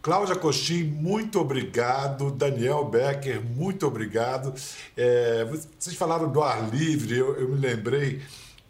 Cláudia 0.00 0.36
Coxim, 0.36 0.84
muito 0.84 1.40
obrigado. 1.40 2.30
Daniel 2.30 2.84
Becker, 2.84 3.42
muito 3.42 3.86
obrigado. 3.86 4.54
É, 4.96 5.44
vocês 5.44 5.96
falaram 5.96 6.30
do 6.30 6.42
ar 6.42 6.70
livre, 6.70 7.18
eu, 7.18 7.36
eu 7.40 7.48
me 7.48 7.58
lembrei 7.58 8.22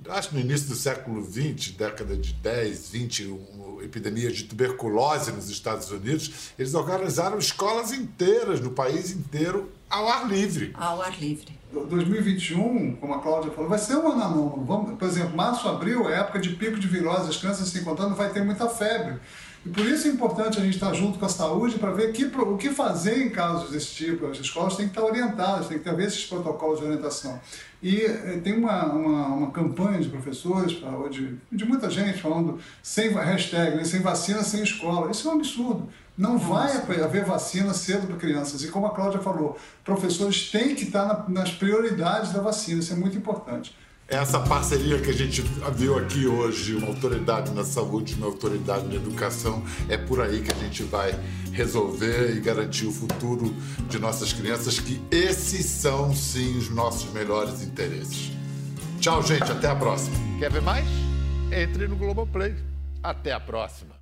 acho 0.08 0.28
que 0.28 0.34
no 0.34 0.40
início 0.40 0.68
do 0.68 0.74
século 0.74 1.24
XX, 1.24 1.72
década 1.72 2.16
de 2.16 2.32
10, 2.34 2.90
20, 2.90 3.24
uma 3.26 3.84
epidemia 3.84 4.30
de 4.30 4.44
tuberculose 4.44 5.32
nos 5.32 5.48
Estados 5.48 5.90
Unidos, 5.90 6.52
eles 6.58 6.74
organizaram 6.74 7.38
escolas 7.38 7.92
inteiras 7.92 8.60
no 8.60 8.70
país 8.70 9.10
inteiro 9.10 9.70
ao 9.88 10.08
ar 10.08 10.28
livre. 10.28 10.72
Ao 10.74 11.00
ar 11.00 11.18
livre. 11.20 11.56
2021, 11.72 12.96
como 12.96 13.14
a 13.14 13.18
Cláudia 13.20 13.50
falou, 13.50 13.68
vai 13.68 13.78
ser 13.78 13.96
um 13.96 14.10
ano 14.10 14.22
anômalo. 14.22 14.64
Vamos, 14.64 14.98
por 14.98 15.06
exemplo, 15.06 15.36
março, 15.36 15.68
abril 15.68 16.08
é 16.08 16.20
época 16.20 16.38
de 16.38 16.50
pico 16.50 16.78
de 16.78 16.86
virose, 16.86 17.28
as 17.28 17.36
crianças 17.36 17.68
se 17.68 17.78
encontrando, 17.78 18.14
vai 18.14 18.30
ter 18.30 18.44
muita 18.44 18.68
febre. 18.68 19.18
E 19.66 19.68
por 19.68 19.84
isso 19.84 20.06
é 20.06 20.10
importante 20.12 20.60
a 20.60 20.62
gente 20.62 20.74
estar 20.74 20.94
junto 20.94 21.18
com 21.18 21.26
a 21.26 21.28
saúde 21.28 21.76
para 21.76 21.90
ver 21.90 22.12
que, 22.12 22.24
o 22.24 22.56
que 22.56 22.70
fazer 22.70 23.26
em 23.26 23.30
casos 23.30 23.70
desse 23.70 23.88
tipo. 23.96 24.26
As 24.26 24.38
escolas 24.38 24.76
têm 24.76 24.86
que 24.86 24.92
estar 24.92 25.04
orientadas, 25.04 25.66
têm 25.66 25.76
que 25.76 25.84
ter 25.84 26.00
esses 26.04 26.24
protocolos 26.24 26.78
de 26.78 26.84
orientação. 26.84 27.40
E 27.82 28.02
eh, 28.02 28.40
tem 28.44 28.56
uma, 28.56 28.86
uma, 28.86 29.26
uma, 29.26 29.50
campanha 29.50 29.98
de 29.98 30.08
professores, 30.08 30.80
de, 31.10 31.36
de 31.50 31.64
muita 31.64 31.90
gente 31.90 32.22
falando 32.22 32.60
sem 32.80 33.10
hashtag, 33.10 33.76
né, 33.76 33.82
sem 33.82 34.00
vacina, 34.00 34.44
sem 34.44 34.62
escola. 34.62 35.10
Isso 35.10 35.28
é 35.28 35.32
um 35.32 35.34
absurdo. 35.34 35.88
Não 36.16 36.38
vai 36.38 36.76
haver 37.02 37.24
vacina 37.24 37.74
cedo 37.74 38.06
para 38.06 38.16
crianças. 38.16 38.62
E 38.62 38.68
como 38.68 38.86
a 38.86 38.90
Cláudia 38.90 39.18
falou, 39.18 39.58
professores 39.84 40.48
têm 40.48 40.76
que 40.76 40.84
estar 40.84 41.06
na, 41.06 41.28
nas 41.28 41.50
prioridades 41.50 42.32
da 42.32 42.40
vacina. 42.40 42.78
Isso 42.78 42.92
é 42.92 42.96
muito 42.96 43.18
importante. 43.18 43.76
Essa 44.08 44.38
parceria 44.38 45.00
que 45.00 45.10
a 45.10 45.12
gente 45.12 45.42
viu 45.74 45.98
aqui 45.98 46.28
hoje, 46.28 46.76
uma 46.76 46.86
autoridade 46.86 47.50
na 47.52 47.64
saúde, 47.64 48.14
uma 48.14 48.26
autoridade 48.26 48.86
na 48.86 48.94
educação, 48.94 49.64
é 49.88 49.96
por 49.96 50.20
aí 50.20 50.42
que 50.42 50.52
a 50.52 50.54
gente 50.54 50.84
vai 50.84 51.12
resolver 51.52 52.36
e 52.36 52.40
garantir 52.40 52.86
o 52.86 52.92
futuro 52.92 53.52
de 53.88 53.98
nossas 53.98 54.32
crianças, 54.32 54.78
que 54.78 55.02
esses 55.10 55.66
são 55.66 56.14
sim 56.14 56.56
os 56.56 56.70
nossos 56.70 57.12
melhores 57.12 57.62
interesses. 57.62 58.30
Tchau, 59.00 59.20
gente, 59.24 59.50
até 59.50 59.68
a 59.68 59.74
próxima. 59.74 60.16
Quer 60.38 60.52
ver 60.52 60.62
mais? 60.62 60.86
Entre 61.50 61.88
no 61.88 61.96
Globoplay. 61.96 62.54
Até 63.02 63.32
a 63.32 63.40
próxima. 63.40 63.95